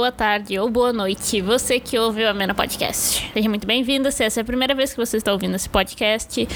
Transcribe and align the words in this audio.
boa 0.00 0.10
tarde 0.10 0.58
ou 0.58 0.70
boa 0.70 0.94
noite, 0.94 1.42
você 1.42 1.78
que 1.78 1.98
ouve 1.98 2.24
o 2.24 2.30
Amena 2.30 2.54
Podcast. 2.54 3.30
Seja 3.34 3.48
muito 3.50 3.66
bem-vindo, 3.66 4.10
se 4.10 4.24
essa 4.24 4.40
é 4.40 4.42
a 4.42 4.44
primeira 4.44 4.74
vez 4.74 4.92
que 4.92 4.96
você 4.96 5.18
está 5.18 5.30
ouvindo 5.30 5.54
esse 5.54 5.68
podcast, 5.68 6.48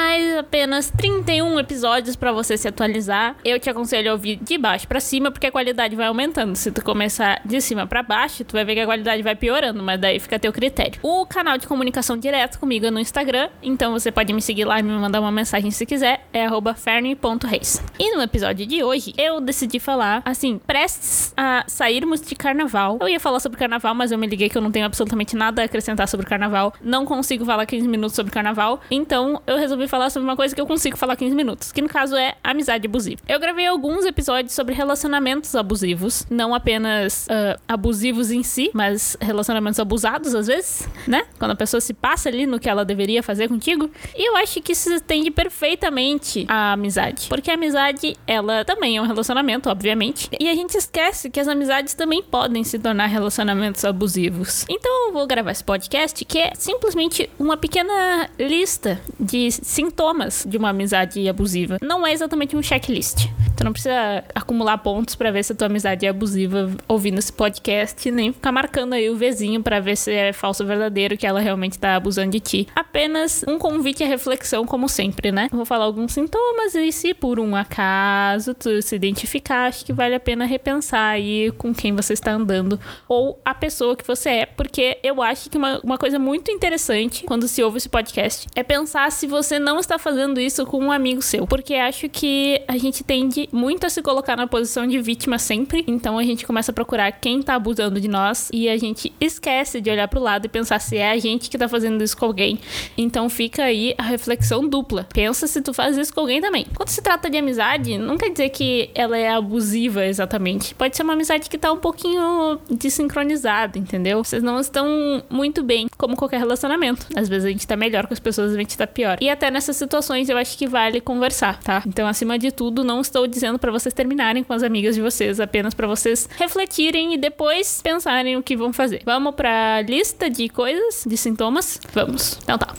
mais 0.00 0.38
apenas 0.38 0.90
31 0.96 1.60
episódios 1.60 2.16
para 2.16 2.32
você 2.32 2.56
se 2.56 2.66
atualizar. 2.66 3.36
Eu 3.44 3.60
te 3.60 3.68
aconselho 3.68 4.10
a 4.10 4.14
ouvir 4.14 4.36
de 4.36 4.56
baixo 4.56 4.88
para 4.88 4.98
cima, 4.98 5.30
porque 5.30 5.46
a 5.46 5.52
qualidade 5.52 5.94
vai 5.94 6.06
aumentando. 6.06 6.56
Se 6.56 6.72
tu 6.72 6.82
começar 6.82 7.42
de 7.44 7.60
cima 7.60 7.86
para 7.86 8.02
baixo, 8.02 8.42
tu 8.42 8.54
vai 8.54 8.64
ver 8.64 8.76
que 8.76 8.80
a 8.80 8.86
qualidade 8.86 9.22
vai 9.22 9.36
piorando, 9.36 9.82
mas 9.82 10.00
daí 10.00 10.18
fica 10.18 10.36
a 10.36 10.38
teu 10.38 10.54
critério. 10.54 10.98
O 11.02 11.26
canal 11.26 11.58
de 11.58 11.66
comunicação 11.66 12.16
direto 12.16 12.58
comigo 12.58 12.86
é 12.86 12.90
no 12.90 12.98
Instagram, 12.98 13.50
então 13.62 13.92
você 13.92 14.10
pode 14.10 14.32
me 14.32 14.40
seguir 14.40 14.64
lá 14.64 14.80
e 14.80 14.82
me 14.82 14.90
mandar 14.90 15.20
uma 15.20 15.30
mensagem 15.30 15.70
se 15.70 15.84
quiser, 15.84 16.26
é 16.32 16.46
ferne.reis. 16.76 17.82
E 17.98 18.16
no 18.16 18.22
episódio 18.22 18.66
de 18.66 18.82
hoje, 18.82 19.12
eu 19.18 19.38
decidi 19.38 19.78
falar, 19.78 20.22
assim, 20.24 20.58
prestes 20.66 21.34
a 21.36 21.62
sairmos 21.66 22.22
de 22.22 22.34
carnaval. 22.34 22.96
Eu 23.02 23.08
ia 23.08 23.20
falar 23.20 23.38
sobre 23.38 23.58
carnaval, 23.58 23.94
mas 23.94 24.10
eu 24.10 24.16
me 24.16 24.26
liguei 24.26 24.48
que 24.48 24.56
eu 24.56 24.62
não 24.62 24.70
tenho 24.70 24.86
absolutamente 24.86 25.36
nada 25.36 25.60
a 25.60 25.66
acrescentar 25.66 26.08
sobre 26.08 26.24
carnaval. 26.24 26.72
Não 26.80 27.04
consigo 27.04 27.44
falar 27.44 27.66
15 27.66 27.86
minutos 27.86 28.16
sobre 28.16 28.32
carnaval, 28.32 28.80
então 28.90 29.42
eu 29.46 29.58
resolvi 29.58 29.89
falar 29.90 30.08
sobre 30.08 30.26
uma 30.26 30.36
coisa 30.36 30.54
que 30.54 30.60
eu 30.60 30.66
consigo 30.66 30.96
falar 30.96 31.16
15 31.16 31.34
minutos, 31.34 31.72
que 31.72 31.82
no 31.82 31.88
caso 31.88 32.16
é 32.16 32.34
amizade 32.42 32.86
abusiva. 32.86 33.20
Eu 33.28 33.38
gravei 33.40 33.66
alguns 33.66 34.06
episódios 34.06 34.54
sobre 34.54 34.74
relacionamentos 34.74 35.54
abusivos, 35.54 36.24
não 36.30 36.54
apenas 36.54 37.26
uh, 37.26 37.60
abusivos 37.68 38.30
em 38.30 38.42
si, 38.42 38.70
mas 38.72 39.16
relacionamentos 39.20 39.80
abusados 39.80 40.34
às 40.34 40.46
vezes, 40.46 40.88
né? 41.06 41.24
Quando 41.38 41.50
a 41.50 41.56
pessoa 41.56 41.80
se 41.80 41.92
passa 41.92 42.28
ali 42.28 42.46
no 42.46 42.60
que 42.60 42.68
ela 42.68 42.84
deveria 42.84 43.22
fazer 43.22 43.48
contigo. 43.48 43.90
E 44.16 44.28
eu 44.28 44.36
acho 44.36 44.60
que 44.62 44.72
isso 44.72 44.92
estende 44.92 45.30
perfeitamente 45.30 46.46
a 46.48 46.72
amizade, 46.72 47.28
porque 47.28 47.50
a 47.50 47.54
amizade, 47.54 48.16
ela 48.26 48.64
também 48.64 48.96
é 48.96 49.02
um 49.02 49.06
relacionamento, 49.06 49.68
obviamente, 49.68 50.28
e 50.38 50.48
a 50.48 50.54
gente 50.54 50.76
esquece 50.76 51.28
que 51.28 51.40
as 51.40 51.48
amizades 51.48 51.94
também 51.94 52.22
podem 52.22 52.62
se 52.62 52.78
tornar 52.78 53.06
relacionamentos 53.06 53.84
abusivos. 53.84 54.64
Então 54.68 55.08
eu 55.08 55.12
vou 55.12 55.26
gravar 55.26 55.50
esse 55.50 55.64
podcast 55.64 56.24
que 56.24 56.38
é 56.38 56.52
simplesmente 56.54 57.28
uma 57.38 57.56
pequena 57.56 58.30
lista 58.38 59.00
de 59.18 59.50
sintomas 59.80 60.44
de 60.46 60.58
uma 60.58 60.68
amizade 60.68 61.26
abusiva. 61.26 61.78
Não 61.80 62.06
é 62.06 62.12
exatamente 62.12 62.54
um 62.54 62.62
checklist. 62.62 63.28
Tu 63.56 63.64
não 63.64 63.72
precisa 63.72 64.24
acumular 64.34 64.78
pontos 64.78 65.14
para 65.14 65.30
ver 65.30 65.42
se 65.42 65.52
a 65.52 65.54
tua 65.54 65.66
amizade 65.66 66.06
é 66.06 66.08
abusiva 66.08 66.70
ouvindo 66.88 67.18
esse 67.18 67.30
podcast, 67.30 68.10
nem 68.10 68.32
ficar 68.32 68.50
marcando 68.50 68.94
aí 68.94 69.10
o 69.10 69.16
vizinho 69.16 69.62
para 69.62 69.80
ver 69.80 69.96
se 69.96 70.12
é 70.12 70.32
falso 70.32 70.62
ou 70.62 70.66
verdadeiro 70.66 71.16
que 71.16 71.26
ela 71.26 71.40
realmente 71.40 71.78
tá 71.78 71.94
abusando 71.94 72.30
de 72.30 72.40
ti. 72.40 72.68
Apenas 72.74 73.44
um 73.46 73.58
convite 73.58 74.02
à 74.02 74.06
reflexão, 74.06 74.64
como 74.64 74.88
sempre, 74.88 75.30
né? 75.30 75.48
vou 75.52 75.66
falar 75.66 75.84
alguns 75.84 76.12
sintomas 76.12 76.74
e 76.74 76.90
se 76.90 77.12
por 77.12 77.38
um 77.38 77.54
acaso 77.54 78.54
tu 78.54 78.80
se 78.80 78.96
identificar, 78.96 79.66
acho 79.66 79.84
que 79.84 79.92
vale 79.92 80.14
a 80.14 80.20
pena 80.20 80.46
repensar 80.46 81.10
aí 81.10 81.52
com 81.58 81.74
quem 81.74 81.94
você 81.94 82.14
está 82.14 82.32
andando 82.32 82.80
ou 83.06 83.38
a 83.44 83.54
pessoa 83.54 83.94
que 83.94 84.06
você 84.06 84.30
é, 84.30 84.46
porque 84.46 84.98
eu 85.02 85.22
acho 85.22 85.50
que 85.50 85.58
uma, 85.58 85.80
uma 85.84 85.98
coisa 85.98 86.18
muito 86.18 86.50
interessante 86.50 87.24
quando 87.24 87.46
se 87.46 87.62
ouve 87.62 87.76
esse 87.76 87.90
podcast 87.90 88.46
é 88.54 88.62
pensar 88.62 89.12
se 89.12 89.26
você 89.26 89.58
não 89.58 89.69
está 89.78 89.98
fazendo 89.98 90.40
isso 90.40 90.64
com 90.66 90.78
um 90.78 90.92
amigo 90.92 91.22
seu, 91.22 91.46
porque 91.46 91.74
acho 91.74 92.08
que 92.08 92.60
a 92.66 92.76
gente 92.76 93.04
tende 93.04 93.48
muito 93.52 93.86
a 93.86 93.90
se 93.90 94.02
colocar 94.02 94.36
na 94.36 94.46
posição 94.46 94.86
de 94.86 95.00
vítima 95.00 95.38
sempre, 95.38 95.84
então 95.86 96.18
a 96.18 96.24
gente 96.24 96.46
começa 96.46 96.70
a 96.70 96.74
procurar 96.74 97.12
quem 97.12 97.42
tá 97.42 97.54
abusando 97.54 98.00
de 98.00 98.08
nós 98.08 98.48
e 98.52 98.68
a 98.68 98.76
gente 98.76 99.12
esquece 99.20 99.80
de 99.80 99.90
olhar 99.90 100.08
pro 100.08 100.20
lado 100.20 100.46
e 100.46 100.48
pensar 100.48 100.80
se 100.80 100.96
é 100.96 101.10
a 101.10 101.18
gente 101.18 101.50
que 101.50 101.58
tá 101.58 101.68
fazendo 101.68 102.02
isso 102.02 102.16
com 102.16 102.24
alguém. 102.24 102.58
Então 102.96 103.28
fica 103.28 103.64
aí 103.64 103.94
a 103.98 104.02
reflexão 104.02 104.66
dupla. 104.66 105.06
Pensa 105.12 105.46
se 105.46 105.60
tu 105.60 105.72
faz 105.72 105.96
isso 105.96 106.12
com 106.12 106.20
alguém 106.20 106.40
também. 106.40 106.66
Quando 106.74 106.88
se 106.88 107.02
trata 107.02 107.28
de 107.28 107.36
amizade, 107.36 107.98
não 107.98 108.16
quer 108.16 108.30
dizer 108.30 108.50
que 108.50 108.90
ela 108.94 109.16
é 109.16 109.28
abusiva 109.28 110.06
exatamente. 110.06 110.74
Pode 110.74 110.96
ser 110.96 111.02
uma 111.02 111.12
amizade 111.12 111.48
que 111.48 111.58
tá 111.58 111.72
um 111.72 111.78
pouquinho 111.78 112.58
desincronizada, 112.70 113.78
entendeu? 113.78 114.22
Vocês 114.22 114.42
não 114.42 114.60
estão 114.60 115.22
muito 115.28 115.62
bem, 115.62 115.88
como 115.96 116.16
qualquer 116.16 116.38
relacionamento. 116.38 117.06
Às 117.14 117.28
vezes 117.28 117.44
a 117.44 117.48
gente 117.50 117.66
tá 117.66 117.76
melhor 117.76 118.06
com 118.06 118.14
as 118.14 118.20
pessoas, 118.20 118.54
a 118.54 118.58
gente 118.58 118.76
tá 118.76 118.86
pior. 118.86 119.18
E 119.20 119.28
até 119.28 119.50
nessas 119.60 119.76
situações 119.76 120.30
eu 120.30 120.38
acho 120.38 120.56
que 120.56 120.66
vale 120.66 121.02
conversar, 121.02 121.62
tá? 121.62 121.82
Então, 121.86 122.08
acima 122.08 122.38
de 122.38 122.50
tudo, 122.50 122.82
não 122.82 123.02
estou 123.02 123.26
dizendo 123.26 123.58
para 123.58 123.70
vocês 123.70 123.92
terminarem 123.92 124.42
com 124.42 124.54
as 124.54 124.62
amigas 124.62 124.94
de 124.94 125.02
vocês, 125.02 125.38
apenas 125.38 125.74
para 125.74 125.86
vocês 125.86 126.26
refletirem 126.38 127.12
e 127.12 127.18
depois 127.18 127.82
pensarem 127.82 128.38
o 128.38 128.42
que 128.42 128.56
vão 128.56 128.72
fazer. 128.72 129.02
Vamos 129.04 129.34
pra 129.34 129.82
lista 129.82 130.30
de 130.30 130.48
coisas, 130.48 131.04
de 131.06 131.16
sintomas? 131.16 131.78
Vamos. 131.92 132.38
Então 132.42 132.56
tá 132.56 132.74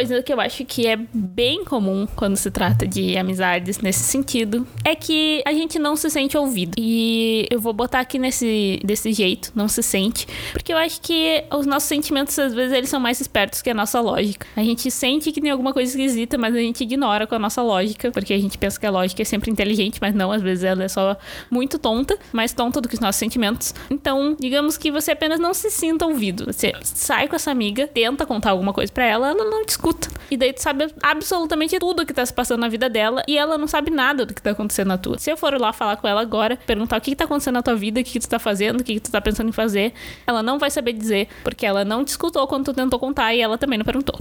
coisa 0.00 0.22
que 0.22 0.32
eu 0.32 0.40
acho 0.40 0.64
que 0.64 0.86
é 0.86 0.96
bem 0.96 1.62
comum 1.62 2.06
quando 2.16 2.34
se 2.34 2.50
trata 2.50 2.86
de 2.86 3.18
amizades 3.18 3.80
nesse 3.80 4.02
sentido 4.02 4.66
é 4.82 4.94
que 4.94 5.42
a 5.44 5.52
gente 5.52 5.78
não 5.78 5.94
se 5.94 6.08
sente 6.08 6.38
ouvido. 6.38 6.72
E 6.78 7.46
eu 7.50 7.60
vou 7.60 7.74
botar 7.74 8.00
aqui 8.00 8.18
nesse 8.18 8.80
desse 8.82 9.12
jeito, 9.12 9.52
não 9.54 9.68
se 9.68 9.82
sente, 9.82 10.26
porque 10.52 10.72
eu 10.72 10.78
acho 10.78 11.02
que 11.02 11.44
os 11.54 11.66
nossos 11.66 11.86
sentimentos 11.86 12.38
às 12.38 12.54
vezes 12.54 12.72
eles 12.74 12.88
são 12.88 12.98
mais 12.98 13.20
espertos 13.20 13.60
que 13.60 13.68
a 13.68 13.74
nossa 13.74 14.00
lógica. 14.00 14.46
A 14.56 14.62
gente 14.62 14.90
sente 14.90 15.30
que 15.32 15.40
tem 15.40 15.50
alguma 15.50 15.74
coisa 15.74 15.90
esquisita, 15.90 16.38
mas 16.38 16.54
a 16.54 16.60
gente 16.60 16.82
ignora 16.82 17.26
com 17.26 17.34
a 17.34 17.38
nossa 17.38 17.60
lógica, 17.60 18.10
porque 18.10 18.32
a 18.32 18.38
gente 18.38 18.56
pensa 18.56 18.80
que 18.80 18.86
a 18.86 18.90
lógica 18.90 19.20
é 19.20 19.24
sempre 19.26 19.50
inteligente, 19.50 19.98
mas 20.00 20.14
não, 20.14 20.32
às 20.32 20.40
vezes 20.40 20.64
ela 20.64 20.82
é 20.82 20.88
só 20.88 21.14
muito 21.50 21.78
tonta, 21.78 22.18
mais 22.32 22.54
tonta 22.54 22.80
do 22.80 22.88
que 22.88 22.94
os 22.94 23.00
nossos 23.00 23.18
sentimentos. 23.18 23.74
Então, 23.90 24.34
digamos 24.40 24.78
que 24.78 24.90
você 24.90 25.10
apenas 25.10 25.38
não 25.38 25.52
se 25.52 25.70
sinta 25.70 26.06
ouvido. 26.06 26.46
Você 26.46 26.72
sai 26.82 27.28
com 27.28 27.36
essa 27.36 27.50
amiga, 27.50 27.86
tenta 27.86 28.24
contar 28.24 28.50
alguma 28.50 28.72
coisa 28.72 28.90
para 28.90 29.04
ela, 29.04 29.28
ela 29.28 29.44
não 29.44 29.62
te 29.66 29.72
escuta. 29.90 30.08
E 30.30 30.36
daí 30.36 30.52
tu 30.52 30.62
sabe 30.62 30.88
absolutamente 31.02 31.78
tudo 31.78 32.06
que 32.06 32.12
tá 32.12 32.24
se 32.24 32.32
passando 32.32 32.60
na 32.60 32.68
vida 32.68 32.88
dela 32.88 33.22
e 33.26 33.36
ela 33.36 33.58
não 33.58 33.66
sabe 33.66 33.90
nada 33.90 34.24
do 34.24 34.32
que 34.32 34.40
tá 34.40 34.50
acontecendo 34.50 34.88
na 34.88 34.98
tua. 34.98 35.18
Se 35.18 35.30
eu 35.30 35.36
for 35.36 35.58
lá 35.60 35.72
falar 35.72 35.96
com 35.96 36.06
ela 36.06 36.20
agora, 36.20 36.56
perguntar 36.56 36.96
o 36.96 37.00
que, 37.00 37.10
que 37.10 37.16
tá 37.16 37.24
acontecendo 37.24 37.54
na 37.54 37.62
tua 37.62 37.74
vida, 37.74 38.00
o 38.00 38.04
que, 38.04 38.12
que 38.12 38.20
tu 38.20 38.28
tá 38.28 38.38
fazendo, 38.38 38.80
o 38.80 38.84
que, 38.84 38.94
que 38.94 39.00
tu 39.00 39.10
tá 39.10 39.20
pensando 39.20 39.48
em 39.48 39.52
fazer, 39.52 39.92
ela 40.26 40.42
não 40.42 40.58
vai 40.58 40.70
saber 40.70 40.92
dizer, 40.92 41.28
porque 41.42 41.66
ela 41.66 41.84
não 41.84 42.04
te 42.04 42.08
escutou 42.08 42.46
quando 42.46 42.66
tu 42.66 42.74
tentou 42.74 42.98
contar 42.98 43.34
e 43.34 43.40
ela 43.40 43.58
também 43.58 43.78
não 43.78 43.84
perguntou. 43.84 44.18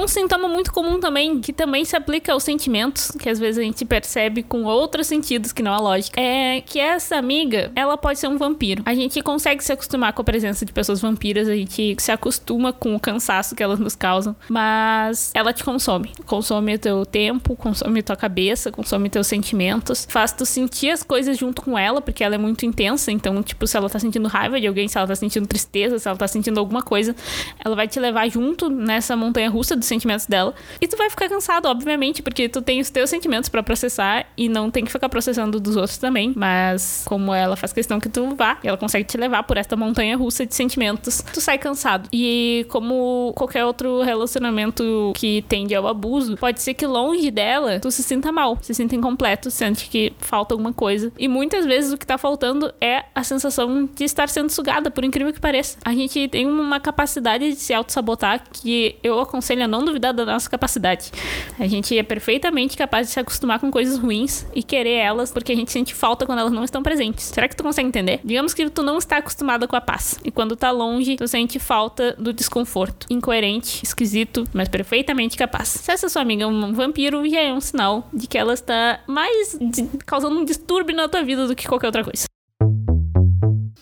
Um 0.00 0.08
sintoma 0.08 0.48
muito 0.48 0.72
comum 0.72 0.98
também, 0.98 1.40
que 1.40 1.52
também 1.52 1.84
se 1.84 1.94
aplica 1.94 2.32
aos 2.32 2.42
sentimentos, 2.42 3.12
que 3.18 3.28
às 3.28 3.38
vezes 3.38 3.58
a 3.58 3.62
gente 3.62 3.84
percebe 3.84 4.42
com 4.42 4.64
outros 4.64 5.06
sentidos 5.06 5.52
que 5.52 5.62
não 5.62 5.74
a 5.74 5.78
lógica, 5.78 6.18
é 6.18 6.62
que 6.62 6.80
essa 6.80 7.16
amiga, 7.16 7.70
ela 7.76 7.98
pode 7.98 8.18
ser 8.18 8.26
um 8.26 8.38
vampiro. 8.38 8.82
A 8.86 8.94
gente 8.94 9.20
consegue 9.20 9.62
se 9.62 9.70
acostumar 9.70 10.14
com 10.14 10.22
a 10.22 10.24
presença 10.24 10.64
de 10.64 10.72
pessoas 10.72 11.02
vampiras, 11.02 11.48
a 11.48 11.54
gente 11.54 11.96
se 11.98 12.10
acostuma 12.10 12.72
com 12.72 12.94
o 12.94 12.98
cansaço 12.98 13.54
que 13.54 13.62
elas 13.62 13.78
nos 13.78 13.94
causam, 13.94 14.34
mas 14.48 15.32
ela 15.34 15.52
te 15.52 15.62
consome. 15.62 16.12
Consome 16.24 16.76
o 16.76 16.78
teu 16.78 17.04
tempo, 17.04 17.54
consome 17.54 18.02
tua 18.02 18.16
cabeça, 18.16 18.72
consome 18.72 19.10
teus 19.10 19.26
sentimentos, 19.26 20.08
faz 20.08 20.32
tu 20.32 20.46
sentir 20.46 20.88
as 20.88 21.02
coisas 21.02 21.36
junto 21.36 21.60
com 21.60 21.78
ela, 21.78 22.00
porque 22.00 22.24
ela 22.24 22.36
é 22.36 22.38
muito 22.38 22.64
intensa, 22.64 23.12
então, 23.12 23.42
tipo, 23.42 23.66
se 23.66 23.76
ela 23.76 23.90
tá 23.90 23.98
sentindo 23.98 24.28
raiva 24.28 24.58
de 24.58 24.66
alguém, 24.66 24.88
se 24.88 24.96
ela 24.96 25.06
tá 25.06 25.14
sentindo 25.14 25.46
tristeza, 25.46 25.98
se 25.98 26.08
ela 26.08 26.16
tá 26.16 26.26
sentindo 26.26 26.58
alguma 26.58 26.80
coisa, 26.80 27.14
ela 27.62 27.76
vai 27.76 27.86
te 27.86 28.00
levar 28.00 28.26
junto 28.30 28.70
nessa 28.70 29.14
montanha 29.14 29.50
russa 29.50 29.76
dos 29.76 29.89
sentimentos 29.90 30.26
dela. 30.26 30.54
E 30.80 30.88
tu 30.88 30.96
vai 30.96 31.10
ficar 31.10 31.28
cansado, 31.28 31.66
obviamente, 31.66 32.22
porque 32.22 32.48
tu 32.48 32.62
tem 32.62 32.80
os 32.80 32.88
teus 32.88 33.10
sentimentos 33.10 33.48
para 33.48 33.62
processar 33.62 34.26
e 34.36 34.48
não 34.48 34.70
tem 34.70 34.84
que 34.84 34.92
ficar 34.92 35.08
processando 35.08 35.60
dos 35.60 35.76
outros 35.76 35.98
também. 35.98 36.32
Mas 36.34 37.02
como 37.06 37.34
ela 37.34 37.56
faz 37.56 37.72
questão 37.72 38.00
que 38.00 38.08
tu 38.08 38.34
vá, 38.34 38.58
e 38.62 38.68
ela 38.68 38.78
consegue 38.78 39.04
te 39.04 39.18
levar 39.18 39.42
por 39.42 39.56
esta 39.56 39.76
montanha 39.76 40.16
russa 40.16 40.46
de 40.46 40.54
sentimentos, 40.54 41.22
tu 41.32 41.40
sai 41.40 41.58
cansado. 41.58 42.08
E 42.12 42.64
como 42.68 43.32
qualquer 43.36 43.64
outro 43.64 44.02
relacionamento 44.02 45.12
que 45.14 45.42
tende 45.48 45.74
ao 45.74 45.86
abuso, 45.86 46.36
pode 46.36 46.62
ser 46.62 46.74
que 46.74 46.86
longe 46.86 47.30
dela 47.30 47.80
tu 47.80 47.90
se 47.90 48.02
sinta 48.02 48.32
mal, 48.32 48.58
se 48.62 48.74
sinta 48.74 48.94
incompleto, 48.94 49.50
sente 49.50 49.88
que 49.88 50.12
falta 50.18 50.54
alguma 50.54 50.72
coisa. 50.72 51.12
E 51.18 51.28
muitas 51.28 51.66
vezes 51.66 51.92
o 51.92 51.98
que 51.98 52.06
tá 52.06 52.16
faltando 52.16 52.72
é 52.80 53.04
a 53.14 53.22
sensação 53.22 53.88
de 53.94 54.04
estar 54.04 54.28
sendo 54.28 54.50
sugada, 54.50 54.90
por 54.90 55.04
incrível 55.04 55.32
que 55.32 55.40
pareça. 55.40 55.78
A 55.84 55.92
gente 55.92 56.28
tem 56.28 56.46
uma 56.46 56.80
capacidade 56.80 57.50
de 57.50 57.56
se 57.56 57.72
auto-sabotar 57.72 58.42
que 58.52 58.96
eu 59.02 59.18
aconselho 59.20 59.64
a 59.64 59.68
não 59.68 59.79
duvidar 59.84 60.12
da 60.12 60.24
nossa 60.24 60.48
capacidade. 60.48 61.10
A 61.58 61.66
gente 61.66 61.96
é 61.96 62.02
perfeitamente 62.02 62.76
capaz 62.76 63.08
de 63.08 63.12
se 63.14 63.20
acostumar 63.20 63.58
com 63.58 63.70
coisas 63.70 63.98
ruins 63.98 64.46
e 64.54 64.62
querer 64.62 64.94
elas 64.94 65.30
porque 65.30 65.52
a 65.52 65.56
gente 65.56 65.70
sente 65.70 65.94
falta 65.94 66.26
quando 66.26 66.38
elas 66.38 66.52
não 66.52 66.64
estão 66.64 66.82
presentes. 66.82 67.26
Será 67.26 67.48
que 67.48 67.56
tu 67.56 67.62
consegue 67.62 67.88
entender? 67.88 68.20
Digamos 68.24 68.54
que 68.54 68.68
tu 68.70 68.82
não 68.82 68.98
está 68.98 69.18
acostumada 69.18 69.66
com 69.66 69.76
a 69.76 69.80
paz 69.80 70.18
e 70.24 70.30
quando 70.30 70.56
tá 70.56 70.70
longe, 70.70 71.16
tu 71.16 71.26
sente 71.28 71.58
falta 71.58 72.14
do 72.18 72.32
desconforto. 72.32 73.06
Incoerente, 73.10 73.84
esquisito, 73.84 74.44
mas 74.52 74.68
perfeitamente 74.68 75.36
capaz. 75.36 75.68
Se 75.68 75.90
essa 75.90 76.08
sua 76.08 76.22
amiga 76.22 76.44
é 76.44 76.46
um 76.46 76.72
vampiro, 76.72 77.28
já 77.28 77.40
é 77.40 77.52
um 77.52 77.60
sinal 77.60 78.08
de 78.12 78.26
que 78.26 78.38
ela 78.38 78.54
está 78.54 79.00
mais 79.06 79.58
causando 80.06 80.38
um 80.38 80.44
distúrbio 80.44 80.94
na 80.94 81.08
tua 81.08 81.22
vida 81.22 81.46
do 81.46 81.54
que 81.54 81.66
qualquer 81.68 81.86
outra 81.86 82.04
coisa. 82.04 82.24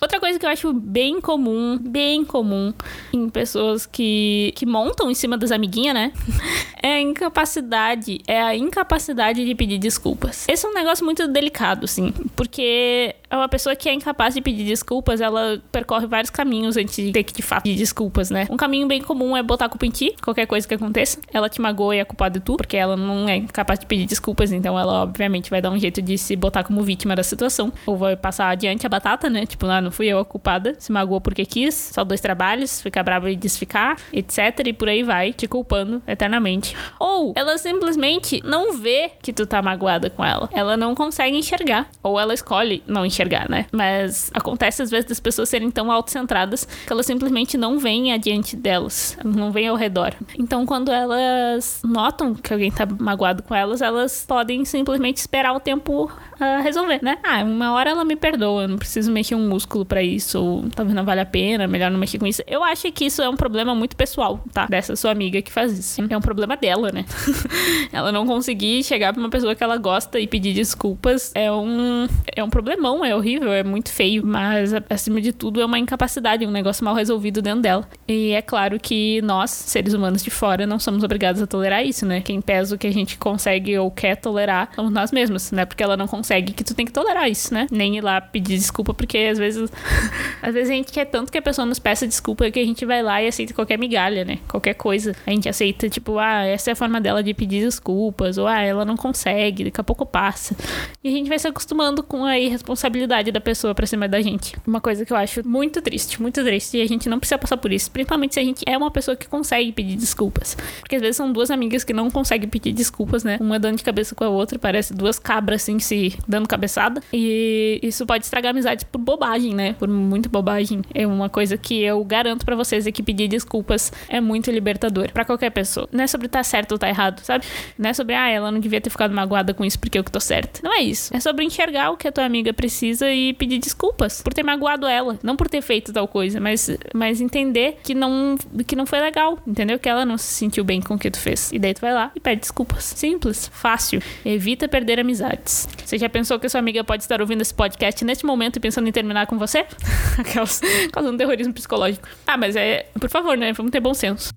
Outra 0.00 0.20
coisa 0.20 0.38
que 0.38 0.46
eu 0.46 0.50
acho 0.50 0.72
bem 0.72 1.20
comum, 1.20 1.76
bem 1.78 2.24
comum 2.24 2.72
em 3.12 3.28
pessoas 3.28 3.84
que, 3.84 4.52
que 4.54 4.64
montam 4.64 5.10
em 5.10 5.14
cima 5.14 5.36
das 5.36 5.50
amiguinhas, 5.50 5.94
né? 5.94 6.12
É 6.80 6.94
a 6.94 7.00
incapacidade, 7.00 8.20
é 8.24 8.40
a 8.40 8.56
incapacidade 8.56 9.44
de 9.44 9.52
pedir 9.52 9.78
desculpas. 9.78 10.46
Esse 10.48 10.64
é 10.64 10.68
um 10.68 10.72
negócio 10.72 11.04
muito 11.04 11.26
delicado, 11.26 11.88
sim, 11.88 12.14
porque 12.36 13.16
é 13.28 13.36
uma 13.36 13.48
pessoa 13.48 13.74
que 13.74 13.88
é 13.88 13.92
incapaz 13.92 14.34
de 14.34 14.40
pedir 14.40 14.64
desculpas, 14.64 15.20
ela 15.20 15.60
percorre 15.72 16.06
vários 16.06 16.30
caminhos 16.30 16.76
antes 16.76 16.94
de 16.94 17.10
ter 17.10 17.24
que 17.24 17.32
de 17.32 17.42
fato 17.42 17.64
pedir 17.64 17.76
desculpas, 17.76 18.30
né? 18.30 18.46
Um 18.48 18.56
caminho 18.56 18.86
bem 18.86 19.02
comum 19.02 19.36
é 19.36 19.42
botar 19.42 19.64
a 19.64 19.68
culpa 19.68 19.86
em 19.86 19.90
ti, 19.90 20.14
qualquer 20.22 20.46
coisa 20.46 20.68
que 20.68 20.74
aconteça. 20.74 21.18
Ela 21.32 21.48
te 21.48 21.60
magoa 21.60 21.96
e 21.96 21.98
é 21.98 22.04
culpada 22.04 22.38
de 22.38 22.44
tu, 22.44 22.56
porque 22.56 22.76
ela 22.76 22.96
não 22.96 23.28
é 23.28 23.40
capaz 23.52 23.80
de 23.80 23.86
pedir 23.86 24.06
desculpas, 24.06 24.52
então 24.52 24.78
ela 24.78 25.02
obviamente 25.02 25.50
vai 25.50 25.60
dar 25.60 25.70
um 25.70 25.78
jeito 25.78 26.00
de 26.00 26.16
se 26.16 26.36
botar 26.36 26.62
como 26.62 26.80
vítima 26.82 27.16
da 27.16 27.24
situação, 27.24 27.72
ou 27.84 27.96
vai 27.96 28.16
passar 28.16 28.50
adiante 28.50 28.86
a 28.86 28.88
batata, 28.88 29.28
né? 29.28 29.44
Tipo, 29.46 29.66
ah, 29.66 29.87
não 29.88 29.92
fui 29.92 30.06
eu 30.06 30.18
a 30.18 30.24
culpada, 30.24 30.76
se 30.78 30.92
magoou 30.92 31.20
porque 31.20 31.46
quis, 31.46 31.74
só 31.74 32.04
dois 32.04 32.20
trabalhos, 32.20 32.80
ficar 32.82 33.02
brava 33.02 33.30
e 33.30 33.36
desficar, 33.36 33.96
etc. 34.12 34.38
E 34.66 34.72
por 34.72 34.88
aí 34.88 35.02
vai, 35.02 35.32
te 35.32 35.48
culpando 35.48 36.02
eternamente. 36.06 36.76
Ou 37.00 37.32
ela 37.34 37.56
simplesmente 37.56 38.42
não 38.44 38.74
vê 38.74 39.10
que 39.22 39.32
tu 39.32 39.46
tá 39.46 39.62
magoada 39.62 40.10
com 40.10 40.22
ela. 40.22 40.48
Ela 40.52 40.76
não 40.76 40.94
consegue 40.94 41.36
enxergar. 41.36 41.88
Ou 42.02 42.20
ela 42.20 42.34
escolhe 42.34 42.82
não 42.86 43.06
enxergar, 43.06 43.48
né? 43.48 43.66
Mas 43.72 44.30
acontece 44.34 44.82
às 44.82 44.90
vezes 44.90 45.06
das 45.06 45.20
pessoas 45.20 45.48
serem 45.48 45.70
tão 45.70 45.90
autocentradas 45.90 46.66
que 46.86 46.92
elas 46.92 47.06
simplesmente 47.06 47.56
não 47.56 47.78
veem 47.78 48.12
adiante 48.12 48.56
delas, 48.56 49.16
não 49.24 49.50
veem 49.50 49.68
ao 49.68 49.76
redor. 49.76 50.12
Então, 50.38 50.66
quando 50.66 50.92
elas 50.92 51.80
notam 51.82 52.34
que 52.34 52.52
alguém 52.52 52.70
tá 52.70 52.86
magoado 52.86 53.42
com 53.42 53.54
elas, 53.54 53.80
elas 53.80 54.24
podem 54.28 54.64
simplesmente 54.66 55.16
esperar 55.16 55.54
o 55.54 55.60
tempo 55.60 56.04
uh, 56.04 56.62
resolver, 56.62 57.00
né? 57.02 57.16
Ah, 57.24 57.42
uma 57.42 57.72
hora 57.72 57.90
ela 57.90 58.04
me 58.04 58.16
perdoa, 58.16 58.68
não 58.68 58.76
preciso 58.76 59.10
mexer 59.10 59.34
um 59.34 59.48
músculo 59.48 59.77
para 59.84 60.02
isso, 60.02 60.40
ou 60.42 60.68
talvez 60.70 60.94
não 60.94 61.04
vale 61.04 61.20
a 61.20 61.26
pena, 61.26 61.66
melhor 61.66 61.90
não 61.90 61.98
mexer 61.98 62.18
com 62.18 62.26
isso. 62.26 62.42
Eu 62.46 62.62
acho 62.64 62.90
que 62.92 63.06
isso 63.06 63.22
é 63.22 63.28
um 63.28 63.36
problema 63.36 63.74
muito 63.74 63.96
pessoal, 63.96 64.42
tá? 64.52 64.66
Dessa 64.66 64.96
sua 64.96 65.10
amiga 65.10 65.40
que 65.42 65.52
faz 65.52 65.78
isso. 65.78 66.00
É 66.08 66.16
um 66.16 66.20
problema 66.20 66.56
dela, 66.56 66.90
né? 66.92 67.04
ela 67.92 68.12
não 68.12 68.26
conseguir 68.26 68.82
chegar 68.84 69.12
pra 69.12 69.20
uma 69.20 69.30
pessoa 69.30 69.54
que 69.54 69.62
ela 69.62 69.76
gosta 69.76 70.18
e 70.20 70.26
pedir 70.26 70.54
desculpas 70.54 71.32
é 71.34 71.50
um, 71.52 72.06
é 72.34 72.42
um 72.42 72.50
problemão, 72.50 73.04
é 73.04 73.14
horrível, 73.14 73.52
é 73.52 73.62
muito 73.62 73.90
feio, 73.90 74.24
mas 74.24 74.72
acima 74.88 75.20
de 75.20 75.32
tudo 75.32 75.60
é 75.60 75.64
uma 75.64 75.78
incapacidade, 75.78 76.46
um 76.46 76.50
negócio 76.50 76.84
mal 76.84 76.94
resolvido 76.94 77.42
dentro 77.42 77.62
dela. 77.62 77.88
E 78.06 78.32
é 78.32 78.42
claro 78.42 78.78
que 78.80 79.20
nós, 79.22 79.50
seres 79.50 79.94
humanos 79.94 80.22
de 80.22 80.30
fora, 80.30 80.66
não 80.66 80.78
somos 80.78 81.02
obrigados 81.02 81.42
a 81.42 81.46
tolerar 81.46 81.84
isso, 81.84 82.06
né? 82.06 82.20
Quem 82.20 82.40
pesa 82.40 82.74
o 82.74 82.78
que 82.78 82.86
a 82.86 82.92
gente 82.92 83.18
consegue 83.18 83.78
ou 83.78 83.90
quer 83.90 84.16
tolerar 84.16 84.70
somos 84.74 84.92
nós 84.92 85.12
mesmos, 85.12 85.50
né? 85.52 85.64
Porque 85.64 85.82
ela 85.82 85.96
não 85.96 86.06
consegue 86.06 86.52
que 86.52 86.64
tu 86.64 86.74
tem 86.74 86.86
que 86.86 86.92
tolerar 86.92 87.28
isso, 87.28 87.52
né? 87.52 87.66
Nem 87.70 87.96
ir 87.96 88.00
lá 88.00 88.20
pedir 88.20 88.56
desculpa, 88.56 88.94
porque 88.94 89.18
às 89.18 89.38
vezes 89.38 89.67
às 90.42 90.54
vezes 90.54 90.70
a 90.70 90.74
gente 90.74 90.92
quer 90.92 91.04
tanto 91.04 91.30
que 91.30 91.38
a 91.38 91.42
pessoa 91.42 91.66
nos 91.66 91.78
peça 91.78 92.06
desculpa 92.06 92.50
que 92.50 92.58
a 92.58 92.64
gente 92.64 92.84
vai 92.84 93.02
lá 93.02 93.22
e 93.22 93.26
aceita 93.26 93.52
qualquer 93.54 93.78
migalha, 93.78 94.24
né? 94.24 94.38
Qualquer 94.48 94.74
coisa. 94.74 95.14
A 95.26 95.30
gente 95.30 95.48
aceita, 95.48 95.88
tipo, 95.88 96.18
ah, 96.18 96.44
essa 96.44 96.70
é 96.70 96.72
a 96.72 96.76
forma 96.76 97.00
dela 97.00 97.22
de 97.22 97.34
pedir 97.34 97.64
desculpas, 97.64 98.38
ou 98.38 98.46
ah, 98.46 98.60
ela 98.60 98.84
não 98.84 98.96
consegue, 98.96 99.64
daqui 99.64 99.80
a 99.80 99.84
pouco 99.84 100.06
passa. 100.06 100.56
E 101.02 101.08
a 101.08 101.12
gente 101.12 101.28
vai 101.28 101.38
se 101.38 101.46
acostumando 101.46 102.02
com 102.02 102.24
a 102.24 102.38
irresponsabilidade 102.38 103.30
da 103.30 103.40
pessoa 103.40 103.74
pra 103.74 103.86
cima 103.86 104.08
da 104.08 104.20
gente. 104.20 104.56
Uma 104.66 104.80
coisa 104.80 105.04
que 105.04 105.12
eu 105.12 105.16
acho 105.16 105.46
muito 105.46 105.80
triste, 105.82 106.20
muito 106.20 106.42
triste, 106.42 106.78
e 106.78 106.82
a 106.82 106.86
gente 106.86 107.08
não 107.08 107.18
precisa 107.18 107.38
passar 107.38 107.56
por 107.56 107.72
isso. 107.72 107.90
Principalmente 107.90 108.34
se 108.34 108.40
a 108.40 108.44
gente 108.44 108.62
é 108.66 108.76
uma 108.76 108.90
pessoa 108.90 109.16
que 109.16 109.26
consegue 109.26 109.72
pedir 109.72 109.96
desculpas. 109.96 110.56
Porque 110.80 110.96
às 110.96 111.02
vezes 111.02 111.16
são 111.16 111.32
duas 111.32 111.50
amigas 111.50 111.84
que 111.84 111.92
não 111.92 112.10
conseguem 112.10 112.48
pedir 112.48 112.72
desculpas, 112.72 113.24
né? 113.24 113.38
Uma 113.40 113.58
dando 113.58 113.76
de 113.76 113.84
cabeça 113.84 114.14
com 114.14 114.24
a 114.24 114.28
outra, 114.28 114.58
parece 114.58 114.94
duas 114.94 115.18
cabras 115.18 115.62
assim 115.62 115.78
se 115.78 116.16
dando 116.26 116.48
cabeçada. 116.48 117.02
E 117.12 117.78
isso 117.82 118.06
pode 118.06 118.24
estragar 118.24 118.50
amizades 118.50 118.84
por 118.84 118.98
bobagem, 118.98 119.54
né? 119.58 119.72
Por 119.72 119.88
muito 119.88 120.28
bobagem. 120.28 120.82
É 120.94 121.04
uma 121.04 121.28
coisa 121.28 121.58
que 121.58 121.82
eu 121.82 122.02
garanto 122.04 122.46
para 122.46 122.54
vocês 122.54 122.86
é 122.86 122.92
que 122.92 123.02
pedir 123.02 123.26
desculpas 123.26 123.92
é 124.08 124.20
muito 124.20 124.50
libertador 124.52 125.10
para 125.12 125.24
qualquer 125.24 125.50
pessoa. 125.50 125.88
Não 125.90 126.04
é 126.04 126.06
sobre 126.06 126.28
tá 126.28 126.42
certo 126.44 126.72
ou 126.72 126.78
tá 126.78 126.88
errado, 126.88 127.20
sabe? 127.24 127.44
Não 127.76 127.90
é 127.90 127.92
sobre, 127.92 128.14
ah, 128.14 128.28
ela 128.28 128.52
não 128.52 128.60
devia 128.60 128.80
ter 128.80 128.88
ficado 128.88 129.12
magoada 129.12 129.52
com 129.52 129.64
isso 129.64 129.78
porque 129.78 129.98
eu 129.98 130.04
que 130.04 130.12
tô 130.12 130.20
certa. 130.20 130.60
Não 130.62 130.72
é 130.72 130.80
isso. 130.80 131.14
É 131.14 131.18
sobre 131.18 131.44
enxergar 131.44 131.90
o 131.90 131.96
que 131.96 132.06
a 132.06 132.12
tua 132.12 132.24
amiga 132.24 132.52
precisa 132.52 133.12
e 133.12 133.32
pedir 133.34 133.58
desculpas 133.58 134.22
por 134.22 134.32
ter 134.32 134.44
magoado 134.44 134.86
ela. 134.86 135.18
Não 135.24 135.34
por 135.34 135.48
ter 135.48 135.60
feito 135.60 135.92
tal 135.92 136.06
coisa, 136.06 136.38
mas, 136.38 136.70
mas 136.94 137.20
entender 137.20 137.78
que 137.82 137.94
não, 137.94 138.36
que 138.64 138.76
não 138.76 138.86
foi 138.86 139.00
legal, 139.00 139.40
entendeu? 139.44 139.76
Que 139.76 139.88
ela 139.88 140.06
não 140.06 140.16
se 140.16 140.32
sentiu 140.34 140.62
bem 140.62 140.80
com 140.80 140.94
o 140.94 140.98
que 140.98 141.10
tu 141.10 141.18
fez. 141.18 141.50
E 141.52 141.58
daí 141.58 141.74
tu 141.74 141.80
vai 141.80 141.92
lá 141.92 142.12
e 142.14 142.20
pede 142.20 142.42
desculpas. 142.42 142.84
Simples, 142.84 143.50
fácil. 143.52 144.00
Evita 144.24 144.68
perder 144.68 145.00
amizades. 145.00 145.68
Você 145.84 145.98
já 145.98 146.08
pensou 146.08 146.38
que 146.38 146.48
sua 146.48 146.60
amiga 146.60 146.84
pode 146.84 147.02
estar 147.02 147.20
ouvindo 147.20 147.42
esse 147.42 147.52
podcast 147.52 148.04
neste 148.04 148.24
momento 148.24 148.56
e 148.56 148.60
pensando 148.60 148.88
em 148.88 148.92
terminar 148.92 149.26
com 149.26 149.36
você? 149.36 149.47
Aquelas 150.18 150.60
causando 150.92 151.18
terrorismo 151.18 151.52
psicológico. 151.52 152.08
Ah, 152.26 152.36
mas 152.36 152.56
é, 152.56 152.86
por 152.98 153.08
favor, 153.08 153.36
né? 153.36 153.52
Vamos 153.52 153.72
ter 153.72 153.80
bom 153.80 153.94
senso 153.94 154.30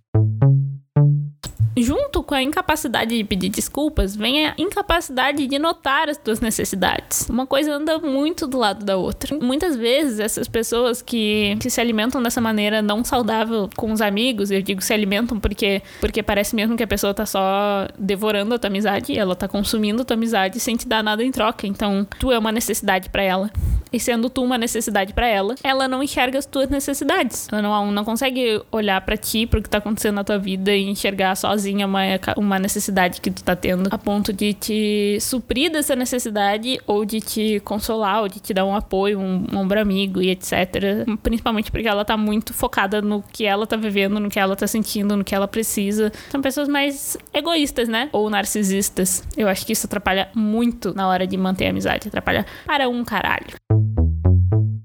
junto 1.77 2.21
com 2.23 2.35
a 2.35 2.41
incapacidade 2.41 3.17
de 3.17 3.23
pedir 3.23 3.49
desculpas, 3.49 4.15
vem 4.15 4.47
a 4.47 4.53
incapacidade 4.57 5.47
de 5.47 5.59
notar 5.59 6.09
as 6.09 6.17
tuas 6.17 6.39
necessidades. 6.39 7.27
Uma 7.29 7.45
coisa 7.45 7.73
anda 7.73 7.99
muito 7.99 8.47
do 8.47 8.57
lado 8.57 8.85
da 8.85 8.97
outra. 8.97 9.37
Muitas 9.39 9.75
vezes, 9.75 10.19
essas 10.19 10.47
pessoas 10.47 11.01
que, 11.01 11.57
que 11.59 11.69
se 11.69 11.79
alimentam 11.79 12.21
dessa 12.21 12.41
maneira 12.41 12.81
não 12.81 13.03
saudável 13.03 13.69
com 13.75 13.91
os 13.91 14.01
amigos, 14.01 14.51
eu 14.51 14.61
digo 14.61 14.81
se 14.81 14.93
alimentam 14.93 15.39
porque, 15.39 15.81
porque 15.99 16.21
parece 16.21 16.55
mesmo 16.55 16.75
que 16.75 16.83
a 16.83 16.87
pessoa 16.87 17.13
tá 17.13 17.25
só 17.25 17.87
devorando 17.97 18.53
a 18.53 18.59
tua 18.59 18.69
amizade, 18.69 19.17
ela 19.17 19.35
tá 19.35 19.47
consumindo 19.47 20.01
a 20.01 20.05
tua 20.05 20.15
amizade 20.15 20.59
sem 20.59 20.75
te 20.75 20.87
dar 20.87 21.03
nada 21.03 21.23
em 21.23 21.31
troca. 21.31 21.65
Então, 21.65 22.07
tu 22.19 22.31
é 22.31 22.37
uma 22.37 22.51
necessidade 22.51 23.09
para 23.09 23.23
ela. 23.23 23.51
E 23.93 23.99
sendo 23.99 24.29
tu 24.29 24.43
uma 24.43 24.57
necessidade 24.57 25.13
para 25.13 25.27
ela, 25.27 25.55
ela 25.63 25.87
não 25.87 26.01
enxerga 26.01 26.39
as 26.39 26.45
tuas 26.45 26.69
necessidades. 26.69 27.47
Ela 27.51 27.61
não, 27.61 27.91
não 27.91 28.05
consegue 28.05 28.61
olhar 28.71 29.01
para 29.01 29.17
ti, 29.17 29.45
pro 29.45 29.61
que 29.61 29.69
tá 29.69 29.79
acontecendo 29.79 30.15
na 30.15 30.23
tua 30.23 30.37
vida 30.37 30.73
e 30.73 30.87
enxergar 30.87 31.35
sozinha 31.35 31.85
uma, 31.85 32.01
uma 32.37 32.57
necessidade 32.57 33.19
que 33.19 33.29
tu 33.29 33.43
tá 33.43 33.55
tendo, 33.55 33.89
a 33.91 33.97
ponto 33.97 34.31
de 34.31 34.53
te 34.53 35.17
suprir 35.19 35.71
dessa 35.71 35.95
necessidade 35.95 36.79
ou 36.87 37.03
de 37.03 37.19
te 37.19 37.59
consolar, 37.61 38.21
ou 38.21 38.29
de 38.29 38.39
te 38.39 38.53
dar 38.53 38.65
um 38.65 38.75
apoio, 38.75 39.19
um, 39.19 39.45
ombro 39.53 39.79
amigo 39.79 40.21
e 40.21 40.29
etc. 40.29 41.05
Principalmente 41.21 41.71
porque 41.71 41.87
ela 41.87 42.05
tá 42.05 42.15
muito 42.15 42.53
focada 42.53 43.01
no 43.01 43.21
que 43.21 43.45
ela 43.45 43.67
tá 43.67 43.75
vivendo, 43.75 44.19
no 44.19 44.29
que 44.29 44.39
ela 44.39 44.55
tá 44.55 44.67
sentindo, 44.67 45.17
no 45.17 45.23
que 45.23 45.35
ela 45.35 45.47
precisa. 45.47 46.11
São 46.29 46.41
pessoas 46.41 46.69
mais 46.69 47.17
egoístas, 47.33 47.89
né? 47.89 48.09
Ou 48.13 48.29
narcisistas. 48.29 49.23
Eu 49.35 49.49
acho 49.49 49.65
que 49.65 49.73
isso 49.73 49.85
atrapalha 49.85 50.29
muito 50.33 50.93
na 50.93 51.07
hora 51.09 51.27
de 51.27 51.35
manter 51.35 51.67
a 51.67 51.69
amizade. 51.71 52.07
Atrapalha 52.07 52.45
para 52.65 52.87
um 52.87 53.03
caralho. 53.03 53.80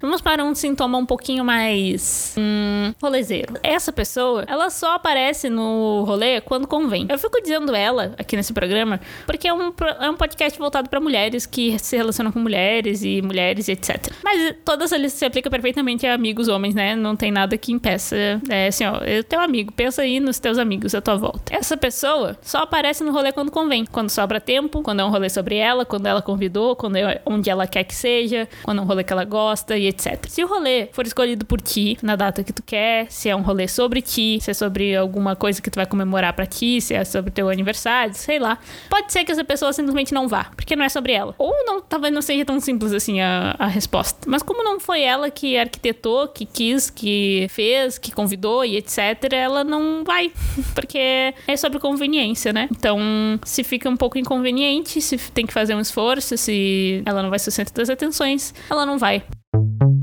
Vamos 0.07 0.21
para 0.21 0.45
um 0.45 0.55
sintoma 0.55 0.97
um 0.99 1.05
pouquinho 1.05 1.45
mais 1.45 2.33
hum, 2.39 2.95
rolezeiro. 3.03 3.55
Essa 3.61 3.91
pessoa, 3.91 4.45
ela 4.47 4.71
só 4.71 4.95
aparece 4.95 5.51
no 5.51 6.05
rolê 6.05 6.41
quando 6.41 6.69
convém. 6.69 7.07
Eu 7.09 7.19
fico 7.19 7.43
dizendo 7.43 7.75
ela 7.75 8.15
aqui 8.17 8.37
nesse 8.37 8.53
programa 8.53 9.01
porque 9.27 9.49
é 9.49 9.53
um, 9.53 9.73
é 9.99 10.09
um 10.09 10.15
podcast 10.15 10.57
voltado 10.61 10.89
para 10.89 11.01
mulheres 11.01 11.45
que 11.45 11.77
se 11.81 11.97
relacionam 11.97 12.31
com 12.31 12.39
mulheres 12.39 13.03
e 13.03 13.21
mulheres 13.21 13.67
e 13.67 13.73
etc. 13.73 14.13
Mas 14.23 14.55
todas 14.65 14.93
eles 14.93 15.13
se 15.13 15.25
aplicam 15.25 15.51
perfeitamente 15.51 16.07
a 16.07 16.15
amigos 16.15 16.47
homens, 16.47 16.77
né? 16.77 16.95
Não 16.95 17.17
tem 17.17 17.33
nada 17.33 17.59
que 17.59 17.73
impeça. 17.73 18.15
É 18.49 18.69
assim, 18.69 18.85
ó, 18.85 18.99
eu 18.99 19.25
teu 19.25 19.41
amigo, 19.41 19.73
pensa 19.73 20.03
aí 20.03 20.21
nos 20.21 20.39
teus 20.39 20.57
amigos 20.57 20.95
à 20.95 21.01
tua 21.01 21.17
volta. 21.17 21.53
Essa 21.53 21.77
pessoa 21.77 22.39
só 22.43 22.59
aparece 22.59 23.03
no 23.03 23.11
rolê 23.11 23.33
quando 23.33 23.51
convém. 23.51 23.85
Quando 23.85 24.11
sobra 24.11 24.41
tempo, 24.41 24.83
quando 24.83 25.01
é 25.01 25.05
um 25.05 25.11
rolê 25.11 25.29
sobre 25.29 25.57
ela, 25.57 25.85
quando 25.85 26.07
ela 26.07 26.23
convidou, 26.23 26.77
quando 26.77 26.95
é 26.95 27.21
onde 27.27 27.51
ela 27.51 27.67
quer 27.67 27.83
que 27.83 27.95
seja, 27.95 28.49
quando 28.63 28.79
é 28.79 28.83
um 28.83 28.87
rolê 28.87 29.03
que 29.03 29.13
ela 29.13 29.25
gosta 29.25 29.77
e 29.77 29.89
etc. 29.89 29.96
Se 30.29 30.43
o 30.43 30.47
rolê 30.47 30.89
for 30.93 31.07
escolhido 31.07 31.45
por 31.45 31.61
ti 31.61 31.99
na 32.03 32.17
data 32.17 32.43
que 32.43 32.53
tu 32.53 32.63
quer, 32.63 33.11
se 33.11 33.29
é 33.29 33.37
um 33.37 33.43
rolê 33.43 33.69
sobre 33.69 34.01
ti, 34.01 34.39
se 34.41 34.51
é 34.51 34.55
sobre 34.55 34.95
alguma 34.97 35.37
coisa 35.37 35.61
que 35.61 35.71
tu 35.71 35.77
vai 35.77 35.87
comemorar 35.87 36.33
para 36.33 36.47
ti, 36.47 36.81
se 36.81 36.95
é 36.95 37.05
sobre 37.05 37.31
teu 37.31 37.49
aniversário, 37.49 38.15
sei 38.15 38.39
lá. 38.39 38.59
Pode 38.89 39.13
ser 39.13 39.25
que 39.25 39.33
essa 39.33 39.45
pessoa 39.45 39.73
simplesmente 39.73 40.13
não 40.13 40.29
vá, 40.29 40.45
porque 40.57 40.77
não 40.77 40.85
é 40.85 40.89
sobre 40.89 41.13
ela. 41.13 41.35
Ou 41.39 41.53
não, 41.65 41.81
talvez 41.81 42.13
não 42.13 42.23
seja 42.23 42.45
tão 42.45 42.61
simples 42.61 42.93
assim 42.93 43.21
a, 43.21 43.55
a 43.59 43.67
resposta. 43.67 44.19
Mas 44.27 44.43
como 44.43 44.63
não 44.63 44.79
foi 44.81 45.03
ela 45.03 45.31
que 45.31 45.57
arquitetou, 45.57 46.29
que 46.29 46.45
quis, 46.45 46.91
que 46.91 47.47
fez, 47.51 47.99
que 47.99 48.13
convidou 48.13 48.65
e 48.65 48.77
etc, 48.77 49.33
ela 49.33 49.65
não 49.65 50.05
vai. 50.05 50.33
Porque 50.75 51.35
é 51.47 51.57
sobre 51.57 51.79
conveniência, 51.79 52.53
né? 52.53 52.69
Então, 52.71 52.99
se 53.45 53.63
fica 53.65 53.89
um 53.89 53.97
pouco 53.97 54.19
inconveniente, 54.19 55.01
se 55.01 55.17
tem 55.31 55.47
que 55.47 55.53
fazer 55.53 55.75
um 55.75 55.81
esforço, 55.81 56.37
se 56.37 57.03
ela 57.05 57.23
não 57.23 57.31
vai 57.31 57.39
ser 57.39 57.51
o 57.51 57.53
centro 57.53 57.75
das 57.75 57.91
atenções, 57.91 58.55
ela 58.71 58.85
não 58.85 58.99
vai 58.99 59.23
Thank 59.57 59.81
you. 59.81 59.96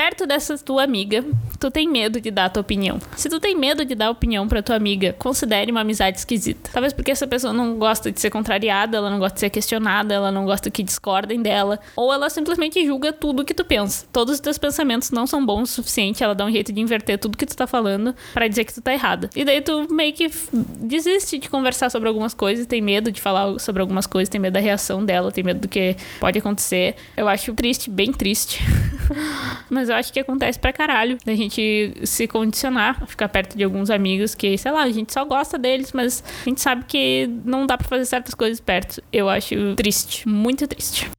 Perto 0.00 0.26
dessa 0.26 0.56
tua 0.56 0.82
amiga 0.82 1.22
tu 1.58 1.70
tem 1.70 1.86
medo 1.86 2.22
de 2.22 2.30
dar 2.30 2.46
a 2.46 2.48
tua 2.48 2.62
opinião. 2.62 2.98
Se 3.14 3.28
tu 3.28 3.38
tem 3.38 3.54
medo 3.54 3.84
de 3.84 3.94
dar 3.94 4.08
opinião 4.08 4.48
pra 4.48 4.62
tua 4.62 4.74
amiga, 4.74 5.14
considere 5.18 5.70
uma 5.70 5.82
amizade 5.82 6.16
esquisita. 6.16 6.70
Talvez 6.72 6.94
porque 6.94 7.10
essa 7.10 7.26
pessoa 7.26 7.52
não 7.52 7.76
gosta 7.76 8.10
de 8.10 8.18
ser 8.18 8.30
contrariada, 8.30 8.96
ela 8.96 9.10
não 9.10 9.18
gosta 9.18 9.34
de 9.34 9.40
ser 9.40 9.50
questionada, 9.50 10.14
ela 10.14 10.32
não 10.32 10.46
gosta 10.46 10.70
que 10.70 10.82
discordem 10.82 11.42
dela, 11.42 11.78
ou 11.94 12.10
ela 12.10 12.30
simplesmente 12.30 12.82
julga 12.86 13.12
tudo 13.12 13.44
que 13.44 13.52
tu 13.52 13.62
pensa. 13.62 14.06
Todos 14.10 14.36
os 14.36 14.40
teus 14.40 14.56
pensamentos 14.56 15.10
não 15.10 15.26
são 15.26 15.44
bons 15.44 15.70
o 15.70 15.74
suficiente, 15.74 16.24
ela 16.24 16.34
dá 16.34 16.46
um 16.46 16.50
jeito 16.50 16.72
de 16.72 16.80
inverter 16.80 17.18
tudo 17.18 17.36
que 17.36 17.44
tu 17.44 17.54
tá 17.54 17.66
falando 17.66 18.14
para 18.32 18.48
dizer 18.48 18.64
que 18.64 18.72
tu 18.72 18.80
tá 18.80 18.94
errada. 18.94 19.28
E 19.36 19.44
daí 19.44 19.60
tu 19.60 19.86
meio 19.92 20.14
que 20.14 20.30
desiste 20.78 21.36
de 21.36 21.50
conversar 21.50 21.90
sobre 21.90 22.08
algumas 22.08 22.32
coisas, 22.32 22.64
tem 22.64 22.80
medo 22.80 23.12
de 23.12 23.20
falar 23.20 23.58
sobre 23.58 23.82
algumas 23.82 24.06
coisas, 24.06 24.30
tem 24.30 24.40
medo 24.40 24.54
da 24.54 24.60
reação 24.60 25.04
dela, 25.04 25.30
tem 25.30 25.44
medo 25.44 25.60
do 25.60 25.68
que 25.68 25.94
pode 26.18 26.38
acontecer. 26.38 26.96
Eu 27.14 27.28
acho 27.28 27.52
triste, 27.52 27.90
bem 27.90 28.10
triste. 28.10 28.60
Mas 29.68 29.88
eu 29.88 29.96
acho 29.96 30.12
que 30.12 30.20
acontece 30.20 30.58
pra 30.58 30.72
caralho 30.72 31.18
da 31.24 31.34
gente 31.34 31.94
se 32.04 32.26
condicionar 32.26 33.02
a 33.02 33.06
ficar 33.06 33.28
perto 33.28 33.56
de 33.56 33.64
alguns 33.64 33.90
amigos 33.90 34.34
que, 34.34 34.56
sei 34.56 34.70
lá, 34.70 34.82
a 34.82 34.90
gente 34.90 35.12
só 35.12 35.24
gosta 35.24 35.58
deles, 35.58 35.92
mas 35.92 36.22
a 36.42 36.48
gente 36.48 36.60
sabe 36.60 36.84
que 36.86 37.28
não 37.44 37.66
dá 37.66 37.76
pra 37.76 37.88
fazer 37.88 38.04
certas 38.04 38.34
coisas 38.34 38.60
perto. 38.60 39.02
Eu 39.12 39.28
acho 39.28 39.74
triste, 39.76 40.28
muito 40.28 40.66
triste. 40.66 41.10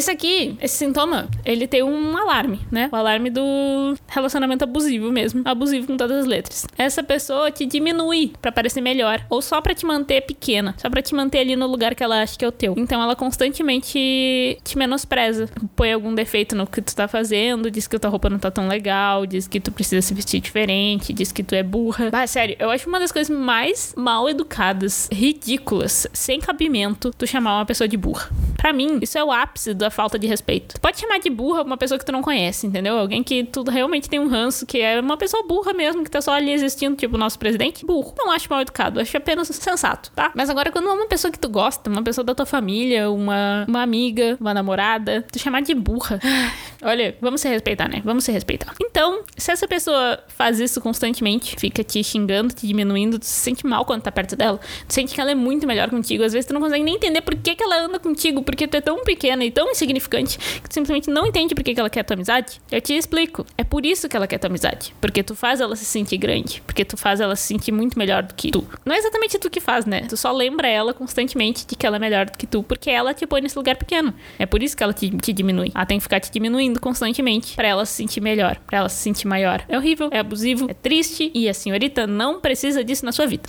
Esse 0.00 0.10
aqui, 0.10 0.56
esse 0.62 0.78
sintoma, 0.78 1.28
ele 1.44 1.66
tem 1.66 1.82
um 1.82 2.16
alarme, 2.16 2.58
né? 2.72 2.88
O 2.90 2.96
alarme 2.96 3.28
do 3.28 3.94
relacionamento 4.08 4.64
abusivo 4.64 5.12
mesmo. 5.12 5.42
Abusivo 5.44 5.86
com 5.86 5.94
todas 5.94 6.20
as 6.20 6.26
letras. 6.26 6.66
Essa 6.78 7.02
pessoa 7.02 7.50
te 7.50 7.66
diminui 7.66 8.32
para 8.40 8.50
parecer 8.50 8.80
melhor. 8.80 9.22
Ou 9.28 9.42
só 9.42 9.60
para 9.60 9.74
te 9.74 9.84
manter 9.84 10.22
pequena. 10.22 10.74
Só 10.78 10.88
para 10.88 11.02
te 11.02 11.14
manter 11.14 11.40
ali 11.40 11.54
no 11.54 11.66
lugar 11.66 11.94
que 11.94 12.02
ela 12.02 12.22
acha 12.22 12.38
que 12.38 12.42
é 12.42 12.48
o 12.48 12.50
teu. 12.50 12.72
Então 12.78 13.02
ela 13.02 13.14
constantemente 13.14 14.58
te 14.64 14.78
menospreza. 14.78 15.50
Põe 15.76 15.92
algum 15.92 16.14
defeito 16.14 16.56
no 16.56 16.66
que 16.66 16.80
tu 16.80 16.96
tá 16.96 17.06
fazendo. 17.06 17.70
Diz 17.70 17.86
que 17.86 17.98
tua 17.98 18.08
roupa 18.08 18.30
não 18.30 18.38
tá 18.38 18.50
tão 18.50 18.68
legal. 18.68 19.26
Diz 19.26 19.46
que 19.46 19.60
tu 19.60 19.70
precisa 19.70 20.00
se 20.00 20.14
vestir 20.14 20.40
diferente. 20.40 21.12
Diz 21.12 21.30
que 21.30 21.42
tu 21.42 21.54
é 21.54 21.62
burra. 21.62 22.08
Ah, 22.10 22.26
sério, 22.26 22.56
eu 22.58 22.70
acho 22.70 22.88
uma 22.88 22.98
das 22.98 23.12
coisas 23.12 23.28
mais 23.28 23.92
mal 23.94 24.30
educadas, 24.30 25.10
ridículas, 25.12 26.06
sem 26.14 26.40
cabimento, 26.40 27.10
tu 27.10 27.26
chamar 27.26 27.58
uma 27.58 27.66
pessoa 27.66 27.86
de 27.86 27.98
burra. 27.98 28.30
Para 28.60 28.74
mim, 28.74 28.98
isso 29.00 29.16
é 29.16 29.24
o 29.24 29.32
ápice 29.32 29.72
da 29.72 29.90
falta 29.90 30.18
de 30.18 30.26
respeito. 30.26 30.74
Tu 30.74 30.80
pode 30.82 31.00
chamar 31.00 31.18
de 31.18 31.30
burra 31.30 31.62
uma 31.62 31.78
pessoa 31.78 31.98
que 31.98 32.04
tu 32.04 32.12
não 32.12 32.20
conhece, 32.20 32.66
entendeu? 32.66 32.98
Alguém 32.98 33.22
que 33.22 33.42
tu 33.44 33.62
realmente 33.62 34.06
tem 34.06 34.20
um 34.20 34.28
ranço, 34.28 34.66
que 34.66 34.78
é 34.82 35.00
uma 35.00 35.16
pessoa 35.16 35.42
burra 35.46 35.72
mesmo, 35.72 36.04
que 36.04 36.10
tá 36.10 36.20
só 36.20 36.34
ali 36.34 36.52
existindo, 36.52 36.94
tipo 36.94 37.16
o 37.16 37.18
nosso 37.18 37.38
presidente. 37.38 37.86
Burro. 37.86 38.14
Não 38.18 38.30
acho 38.30 38.50
mal 38.50 38.60
educado, 38.60 39.00
acho 39.00 39.16
apenas 39.16 39.48
sensato, 39.48 40.10
tá? 40.14 40.30
Mas 40.34 40.50
agora, 40.50 40.70
quando 40.70 40.90
é 40.90 40.92
uma 40.92 41.06
pessoa 41.06 41.32
que 41.32 41.38
tu 41.38 41.48
gosta, 41.48 41.88
uma 41.88 42.02
pessoa 42.02 42.22
da 42.22 42.34
tua 42.34 42.44
família, 42.44 43.10
uma, 43.10 43.64
uma 43.66 43.82
amiga, 43.82 44.36
uma 44.38 44.52
namorada, 44.52 45.24
tu 45.32 45.38
chamar 45.38 45.62
de 45.62 45.74
burra. 45.74 46.20
Olha, 46.82 47.16
vamos 47.18 47.40
se 47.40 47.48
respeitar, 47.48 47.88
né? 47.88 48.02
Vamos 48.04 48.24
se 48.24 48.32
respeitar. 48.32 48.74
Então, 48.80 49.22
se 49.36 49.50
essa 49.50 49.66
pessoa 49.66 50.18
faz 50.28 50.60
isso 50.60 50.80
constantemente, 50.82 51.56
fica 51.58 51.82
te 51.82 52.04
xingando, 52.04 52.54
te 52.54 52.66
diminuindo, 52.66 53.18
tu 53.18 53.24
se 53.24 53.40
sente 53.40 53.66
mal 53.66 53.86
quando 53.86 54.02
tá 54.02 54.12
perto 54.12 54.36
dela, 54.36 54.60
tu 54.86 54.92
sente 54.92 55.14
que 55.14 55.20
ela 55.20 55.30
é 55.30 55.34
muito 55.34 55.66
melhor 55.66 55.88
contigo, 55.88 56.24
às 56.24 56.32
vezes 56.32 56.46
tu 56.46 56.52
não 56.52 56.60
consegue 56.60 56.84
nem 56.84 56.96
entender 56.96 57.22
por 57.22 57.34
que, 57.36 57.54
que 57.54 57.62
ela 57.62 57.84
anda 57.84 57.98
contigo, 57.98 58.42
porque 58.50 58.66
tu 58.66 58.76
é 58.76 58.80
tão 58.80 59.04
pequena 59.04 59.44
e 59.44 59.50
tão 59.50 59.70
insignificante 59.70 60.36
que 60.38 60.68
tu 60.68 60.74
simplesmente 60.74 61.08
não 61.08 61.26
entende 61.26 61.54
por 61.54 61.62
que, 61.62 61.78
ela 61.78 61.88
quer 61.88 62.02
tua 62.02 62.14
amizade, 62.14 62.60
eu 62.70 62.80
te 62.80 62.94
explico. 62.94 63.46
É 63.56 63.62
por 63.62 63.86
isso 63.86 64.08
que 64.08 64.16
ela 64.16 64.26
quer 64.26 64.38
tua 64.38 64.48
amizade. 64.48 64.92
Porque 65.00 65.22
tu 65.22 65.36
faz 65.36 65.60
ela 65.60 65.76
se 65.76 65.84
sentir 65.84 66.18
grande. 66.18 66.60
Porque 66.66 66.84
tu 66.84 66.96
faz 66.96 67.20
ela 67.20 67.36
se 67.36 67.46
sentir 67.46 67.70
muito 67.70 67.96
melhor 67.96 68.24
do 68.24 68.34
que 68.34 68.50
tu. 68.50 68.66
Não 68.84 68.94
é 68.94 68.98
exatamente 68.98 69.38
tu 69.38 69.48
que 69.48 69.60
faz, 69.60 69.86
né? 69.86 70.02
Tu 70.08 70.16
só 70.16 70.32
lembra 70.32 70.66
ela 70.66 70.92
constantemente 70.92 71.64
de 71.64 71.76
que 71.76 71.86
ela 71.86 71.96
é 71.96 71.98
melhor 71.98 72.26
do 72.26 72.36
que 72.36 72.46
tu, 72.46 72.62
porque 72.62 72.90
ela 72.90 73.14
te 73.14 73.26
põe 73.26 73.40
nesse 73.40 73.56
lugar 73.56 73.76
pequeno. 73.76 74.12
É 74.38 74.46
por 74.46 74.62
isso 74.62 74.76
que 74.76 74.82
ela 74.82 74.92
te, 74.92 75.08
te 75.08 75.32
diminui. 75.32 75.70
Ela 75.74 75.86
tem 75.86 75.98
que 75.98 76.02
ficar 76.02 76.18
te 76.18 76.30
diminuindo 76.32 76.80
constantemente 76.80 77.54
para 77.54 77.68
ela 77.68 77.86
se 77.86 77.92
sentir 77.92 78.20
melhor, 78.20 78.56
para 78.66 78.78
ela 78.78 78.88
se 78.88 79.00
sentir 79.00 79.28
maior. 79.28 79.64
É 79.68 79.76
horrível, 79.76 80.08
é 80.10 80.18
abusivo, 80.18 80.68
é 80.68 80.74
triste 80.74 81.30
e 81.32 81.48
a 81.48 81.54
senhorita 81.54 82.06
não 82.06 82.40
precisa 82.40 82.82
disso 82.82 83.04
na 83.04 83.12
sua 83.12 83.26
vida. 83.26 83.48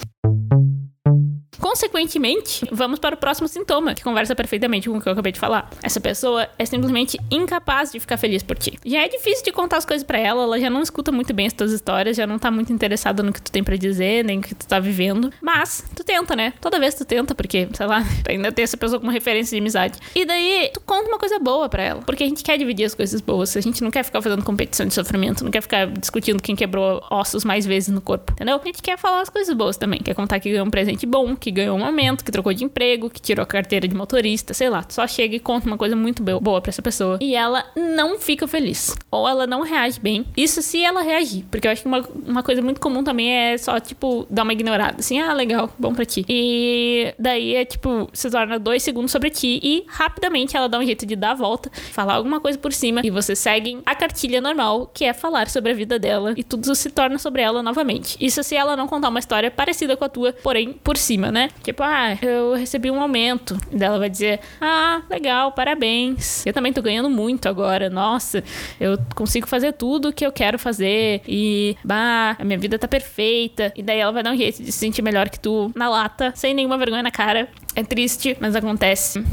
Consequentemente, 1.61 2.65
vamos 2.71 2.97
para 2.97 3.13
o 3.15 3.17
próximo 3.17 3.47
sintoma, 3.47 3.93
que 3.93 4.03
conversa 4.03 4.35
perfeitamente 4.35 4.89
com 4.89 4.97
o 4.97 5.01
que 5.01 5.07
eu 5.07 5.13
acabei 5.13 5.31
de 5.31 5.39
falar. 5.39 5.69
Essa 5.83 6.01
pessoa 6.01 6.49
é 6.57 6.65
simplesmente 6.65 7.19
incapaz 7.29 7.91
de 7.91 7.99
ficar 7.99 8.17
feliz 8.17 8.41
por 8.41 8.57
ti. 8.57 8.79
Já 8.83 9.03
é 9.03 9.07
difícil 9.07 9.45
de 9.45 9.51
contar 9.51 9.77
as 9.77 9.85
coisas 9.85 10.03
para 10.03 10.17
ela, 10.17 10.41
ela 10.43 10.59
já 10.59 10.71
não 10.71 10.81
escuta 10.81 11.11
muito 11.11 11.33
bem 11.33 11.45
as 11.45 11.53
tuas 11.53 11.71
histórias, 11.71 12.17
já 12.17 12.25
não 12.25 12.39
tá 12.39 12.49
muito 12.49 12.73
interessada 12.73 13.21
no 13.21 13.31
que 13.31 13.41
tu 13.41 13.51
tem 13.51 13.63
para 13.63 13.75
dizer, 13.75 14.25
nem 14.25 14.37
no 14.37 14.43
que 14.43 14.55
tu 14.55 14.67
tá 14.67 14.79
vivendo. 14.79 15.31
Mas, 15.39 15.85
tu 15.95 16.03
tenta, 16.03 16.35
né? 16.35 16.53
Toda 16.59 16.79
vez 16.79 16.95
tu 16.95 17.05
tenta, 17.05 17.35
porque, 17.35 17.69
sei 17.73 17.85
lá, 17.85 18.03
ainda 18.27 18.51
tem 18.51 18.63
essa 18.63 18.75
pessoa 18.75 18.99
como 18.99 19.11
referência 19.11 19.55
de 19.55 19.61
amizade. 19.61 19.99
E 20.15 20.25
daí, 20.25 20.71
tu 20.73 20.81
conta 20.81 21.07
uma 21.07 21.19
coisa 21.19 21.37
boa 21.37 21.69
para 21.69 21.83
ela. 21.83 22.01
Porque 22.01 22.23
a 22.23 22.27
gente 22.27 22.43
quer 22.43 22.57
dividir 22.57 22.85
as 22.85 22.95
coisas 22.95 23.21
boas. 23.21 23.55
A 23.55 23.61
gente 23.61 23.83
não 23.83 23.91
quer 23.91 24.03
ficar 24.03 24.21
fazendo 24.21 24.43
competição 24.43 24.85
de 24.87 24.93
sofrimento, 24.95 25.43
não 25.43 25.51
quer 25.51 25.61
ficar 25.61 25.85
discutindo 25.87 26.41
quem 26.41 26.55
quebrou 26.55 27.03
ossos 27.11 27.45
mais 27.45 27.65
vezes 27.67 27.93
no 27.93 28.01
corpo, 28.01 28.31
entendeu? 28.31 28.59
A 28.59 28.65
gente 28.65 28.81
quer 28.81 28.97
falar 28.97 29.21
as 29.21 29.29
coisas 29.29 29.55
boas 29.55 29.77
também. 29.77 29.99
Quer 30.01 30.15
contar 30.15 30.39
que 30.39 30.49
ganhou 30.49 30.65
um 30.65 30.71
presente 30.71 31.05
bom, 31.05 31.35
que 31.35 31.50
ganhou 31.51 31.77
um 31.77 31.85
aumento, 31.85 32.23
que 32.23 32.31
trocou 32.31 32.53
de 32.53 32.63
emprego, 32.63 33.09
que 33.09 33.21
tirou 33.21 33.43
a 33.43 33.45
carteira 33.45 33.87
de 33.87 33.95
motorista, 33.95 34.53
sei 34.53 34.69
lá. 34.69 34.85
Só 34.89 35.05
chega 35.07 35.35
e 35.35 35.39
conta 35.39 35.67
uma 35.67 35.77
coisa 35.77 35.95
muito 35.95 36.23
boa 36.23 36.61
para 36.61 36.69
essa 36.69 36.81
pessoa. 36.81 37.17
E 37.21 37.35
ela 37.35 37.65
não 37.75 38.19
fica 38.19 38.47
feliz. 38.47 38.95
Ou 39.09 39.27
ela 39.27 39.45
não 39.45 39.61
reage 39.61 39.99
bem. 39.99 40.25
Isso 40.35 40.61
se 40.61 40.83
ela 40.83 41.01
reagir. 41.01 41.45
Porque 41.49 41.67
eu 41.67 41.71
acho 41.71 41.81
que 41.81 41.87
uma, 41.87 42.03
uma 42.25 42.43
coisa 42.43 42.61
muito 42.61 42.79
comum 42.79 43.03
também 43.03 43.31
é 43.31 43.57
só, 43.57 43.79
tipo, 43.79 44.25
dar 44.29 44.43
uma 44.43 44.53
ignorada. 44.53 44.97
Assim, 44.99 45.19
ah, 45.19 45.33
legal, 45.33 45.69
bom 45.77 45.93
pra 45.93 46.05
ti. 46.05 46.25
E 46.27 47.13
daí 47.19 47.55
é, 47.55 47.65
tipo, 47.65 48.09
se 48.13 48.29
torna 48.29 48.57
dois 48.59 48.83
segundos 48.83 49.11
sobre 49.11 49.29
ti 49.29 49.59
e 49.61 49.83
rapidamente 49.87 50.55
ela 50.55 50.67
dá 50.67 50.79
um 50.79 50.85
jeito 50.85 51.05
de 51.05 51.15
dar 51.15 51.31
a 51.31 51.35
volta, 51.35 51.71
falar 51.73 52.13
alguma 52.13 52.39
coisa 52.39 52.57
por 52.57 52.73
cima 52.73 53.01
e 53.03 53.09
vocês 53.09 53.39
seguem 53.39 53.81
a 53.85 53.95
cartilha 53.95 54.39
normal, 54.41 54.89
que 54.93 55.05
é 55.05 55.13
falar 55.13 55.49
sobre 55.49 55.71
a 55.71 55.73
vida 55.73 55.99
dela 55.99 56.33
e 56.37 56.43
tudo 56.43 56.73
se 56.75 56.89
torna 56.89 57.17
sobre 57.17 57.41
ela 57.41 57.61
novamente. 57.61 58.17
Isso 58.19 58.43
se 58.43 58.55
ela 58.55 58.75
não 58.75 58.87
contar 58.87 59.09
uma 59.09 59.19
história 59.19 59.51
parecida 59.51 59.95
com 59.97 60.05
a 60.05 60.09
tua, 60.09 60.33
porém 60.33 60.73
por 60.73 60.97
cima, 60.97 61.31
né? 61.31 61.40
Tipo, 61.63 61.83
ah, 61.83 62.17
eu 62.21 62.53
recebi 62.53 62.91
um 62.91 63.01
aumento. 63.01 63.57
E 63.71 63.77
dela 63.77 63.99
vai 63.99 64.09
dizer, 64.09 64.39
ah, 64.59 65.01
legal, 65.09 65.51
parabéns. 65.51 66.45
Eu 66.45 66.53
também 66.53 66.73
tô 66.73 66.81
ganhando 66.81 67.09
muito 67.09 67.47
agora. 67.47 67.89
Nossa, 67.89 68.43
eu 68.79 68.97
consigo 69.15 69.47
fazer 69.47 69.73
tudo 69.73 70.13
que 70.13 70.25
eu 70.25 70.31
quero 70.31 70.57
fazer. 70.59 71.21
E, 71.27 71.75
bah, 71.83 72.35
a 72.39 72.43
minha 72.43 72.57
vida 72.57 72.77
tá 72.77 72.87
perfeita. 72.87 73.71
E 73.75 73.83
daí 73.83 73.99
ela 73.99 74.11
vai 74.11 74.23
dar 74.23 74.31
um 74.31 74.37
jeito 74.37 74.61
de 74.61 74.71
se 74.71 74.79
sentir 74.79 75.01
melhor 75.01 75.29
que 75.29 75.39
tu 75.39 75.71
na 75.75 75.89
lata, 75.89 76.33
sem 76.35 76.53
nenhuma 76.53 76.77
vergonha 76.77 77.03
na 77.03 77.11
cara. 77.11 77.47
É 77.75 77.83
triste, 77.83 78.35
mas 78.39 78.55
acontece. 78.55 79.23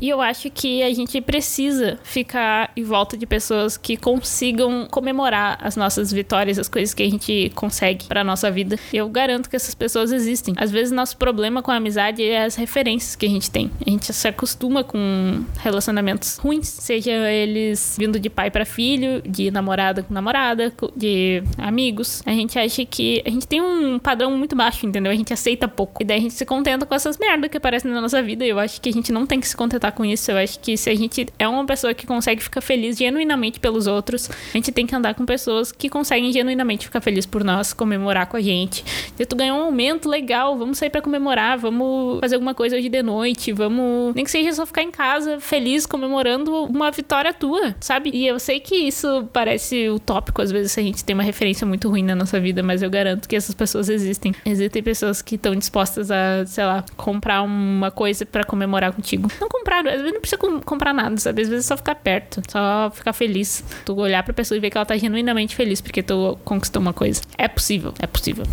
E 0.00 0.08
eu 0.08 0.20
acho 0.20 0.50
que 0.50 0.82
a 0.82 0.92
gente 0.92 1.20
precisa 1.20 1.98
ficar 2.02 2.70
em 2.76 2.82
volta 2.82 3.16
de 3.16 3.26
pessoas 3.26 3.76
que 3.76 3.96
consigam 3.96 4.86
comemorar 4.90 5.58
as 5.60 5.76
nossas 5.76 6.12
vitórias, 6.12 6.58
as 6.58 6.68
coisas 6.68 6.92
que 6.92 7.02
a 7.02 7.08
gente 7.08 7.50
consegue 7.54 8.06
para 8.06 8.22
nossa 8.22 8.50
vida. 8.50 8.78
Eu 8.92 9.08
garanto 9.08 9.48
que 9.48 9.56
essas 9.56 9.74
pessoas 9.74 10.12
existem. 10.12 10.54
Às 10.56 10.70
vezes 10.70 10.92
nosso 10.92 11.16
problema 11.16 11.62
com 11.62 11.70
a 11.70 11.76
amizade 11.76 12.22
é 12.22 12.44
as 12.44 12.56
referências 12.56 13.16
que 13.16 13.24
a 13.24 13.28
gente 13.28 13.50
tem. 13.50 13.70
A 13.86 13.90
gente 13.90 14.12
se 14.12 14.28
acostuma 14.28 14.84
com 14.84 15.44
relacionamentos 15.58 16.36
ruins, 16.36 16.68
seja 16.68 17.12
eles 17.30 17.96
vindo 17.98 18.20
de 18.20 18.28
pai 18.28 18.50
para 18.50 18.64
filho, 18.64 19.22
de 19.22 19.50
namorada 19.50 20.02
com 20.02 20.12
namorada, 20.12 20.72
de 20.94 21.42
amigos. 21.56 22.22
A 22.26 22.32
gente 22.32 22.58
acha 22.58 22.84
que 22.84 23.22
a 23.24 23.30
gente 23.30 23.46
tem 23.46 23.62
um 23.62 23.98
padrão 23.98 24.36
muito 24.36 24.54
baixo, 24.54 24.86
entendeu? 24.86 25.10
A 25.10 25.14
gente 25.14 25.32
aceita 25.32 25.66
pouco. 25.66 26.02
E 26.02 26.06
daí 26.06 26.18
a 26.18 26.20
gente 26.20 26.34
se 26.34 26.44
contenta 26.44 26.84
com 26.84 26.94
essas 26.94 27.16
merdas 27.16 27.50
que 27.50 27.56
aparecem 27.56 27.90
na 27.90 28.00
nossa 28.00 28.22
vida. 28.22 28.44
E 28.44 28.50
eu 28.50 28.58
acho 28.58 28.80
que 28.80 28.88
a 28.88 28.92
gente 28.92 29.10
não 29.10 29.26
tem 29.26 29.40
que 29.40 29.48
se 29.48 29.56
contentar 29.56 29.85
com 29.92 30.04
isso. 30.04 30.30
Eu 30.30 30.38
acho 30.38 30.58
que 30.60 30.76
se 30.76 30.90
a 30.90 30.94
gente 30.94 31.26
é 31.38 31.46
uma 31.48 31.64
pessoa 31.64 31.94
que 31.94 32.06
consegue 32.06 32.42
ficar 32.42 32.60
feliz 32.60 32.96
genuinamente 32.96 33.60
pelos 33.60 33.86
outros, 33.86 34.30
a 34.30 34.56
gente 34.56 34.72
tem 34.72 34.86
que 34.86 34.94
andar 34.94 35.14
com 35.14 35.24
pessoas 35.24 35.72
que 35.72 35.88
conseguem 35.88 36.32
genuinamente 36.32 36.86
ficar 36.86 37.00
feliz 37.00 37.26
por 37.26 37.44
nós, 37.44 37.72
comemorar 37.72 38.26
com 38.26 38.36
a 38.36 38.40
gente. 38.40 38.84
Se 39.16 39.26
tu 39.26 39.36
ganhou 39.36 39.58
um 39.58 39.62
aumento 39.62 40.08
legal, 40.08 40.56
vamos 40.56 40.78
sair 40.78 40.90
para 40.90 41.00
comemorar, 41.00 41.58
vamos 41.58 42.20
fazer 42.20 42.36
alguma 42.36 42.54
coisa 42.54 42.76
hoje 42.76 42.88
de 42.88 43.02
noite, 43.02 43.52
vamos. 43.52 44.14
Nem 44.14 44.24
que 44.24 44.30
seja 44.30 44.52
só 44.52 44.66
ficar 44.66 44.82
em 44.82 44.90
casa 44.90 45.40
feliz 45.40 45.86
comemorando 45.86 46.64
uma 46.64 46.90
vitória 46.90 47.32
tua, 47.32 47.74
sabe? 47.80 48.10
E 48.12 48.26
eu 48.26 48.38
sei 48.38 48.60
que 48.60 48.74
isso 48.74 49.28
parece 49.32 49.88
utópico 49.88 50.42
às 50.42 50.50
vezes 50.50 50.72
se 50.72 50.80
a 50.80 50.82
gente 50.82 51.04
tem 51.04 51.14
uma 51.14 51.22
referência 51.22 51.66
muito 51.66 51.88
ruim 51.88 52.02
na 52.02 52.14
nossa 52.14 52.38
vida, 52.40 52.62
mas 52.62 52.82
eu 52.82 52.90
garanto 52.90 53.28
que 53.28 53.36
essas 53.36 53.54
pessoas 53.54 53.88
existem. 53.88 54.34
Existem 54.44 54.82
pessoas 54.82 55.22
que 55.22 55.34
estão 55.34 55.54
dispostas 55.54 56.10
a, 56.10 56.44
sei 56.46 56.64
lá, 56.64 56.84
comprar 56.96 57.42
uma 57.42 57.90
coisa 57.90 58.24
para 58.24 58.44
comemorar 58.44 58.92
contigo. 58.92 59.30
Não 59.40 59.48
comprar, 59.48 59.75
às 59.80 60.00
vezes 60.00 60.12
não 60.12 60.20
precisa 60.20 60.38
com, 60.38 60.60
comprar 60.60 60.92
nada, 60.92 61.16
sabe? 61.16 61.42
Às 61.42 61.48
vezes 61.48 61.64
é 61.64 61.68
só 61.68 61.76
ficar 61.76 61.94
perto, 61.96 62.42
só 62.48 62.90
ficar 62.92 63.12
feliz. 63.12 63.64
Tu 63.84 63.94
olhar 63.94 64.22
pra 64.22 64.32
pessoa 64.34 64.56
e 64.56 64.60
ver 64.60 64.70
que 64.70 64.76
ela 64.76 64.86
tá 64.86 64.96
genuinamente 64.96 65.54
feliz 65.54 65.80
porque 65.80 66.02
tu 66.02 66.38
conquistou 66.44 66.80
uma 66.80 66.92
coisa. 66.92 67.22
É 67.38 67.48
possível, 67.48 67.92
é 68.00 68.06
possível. 68.06 68.44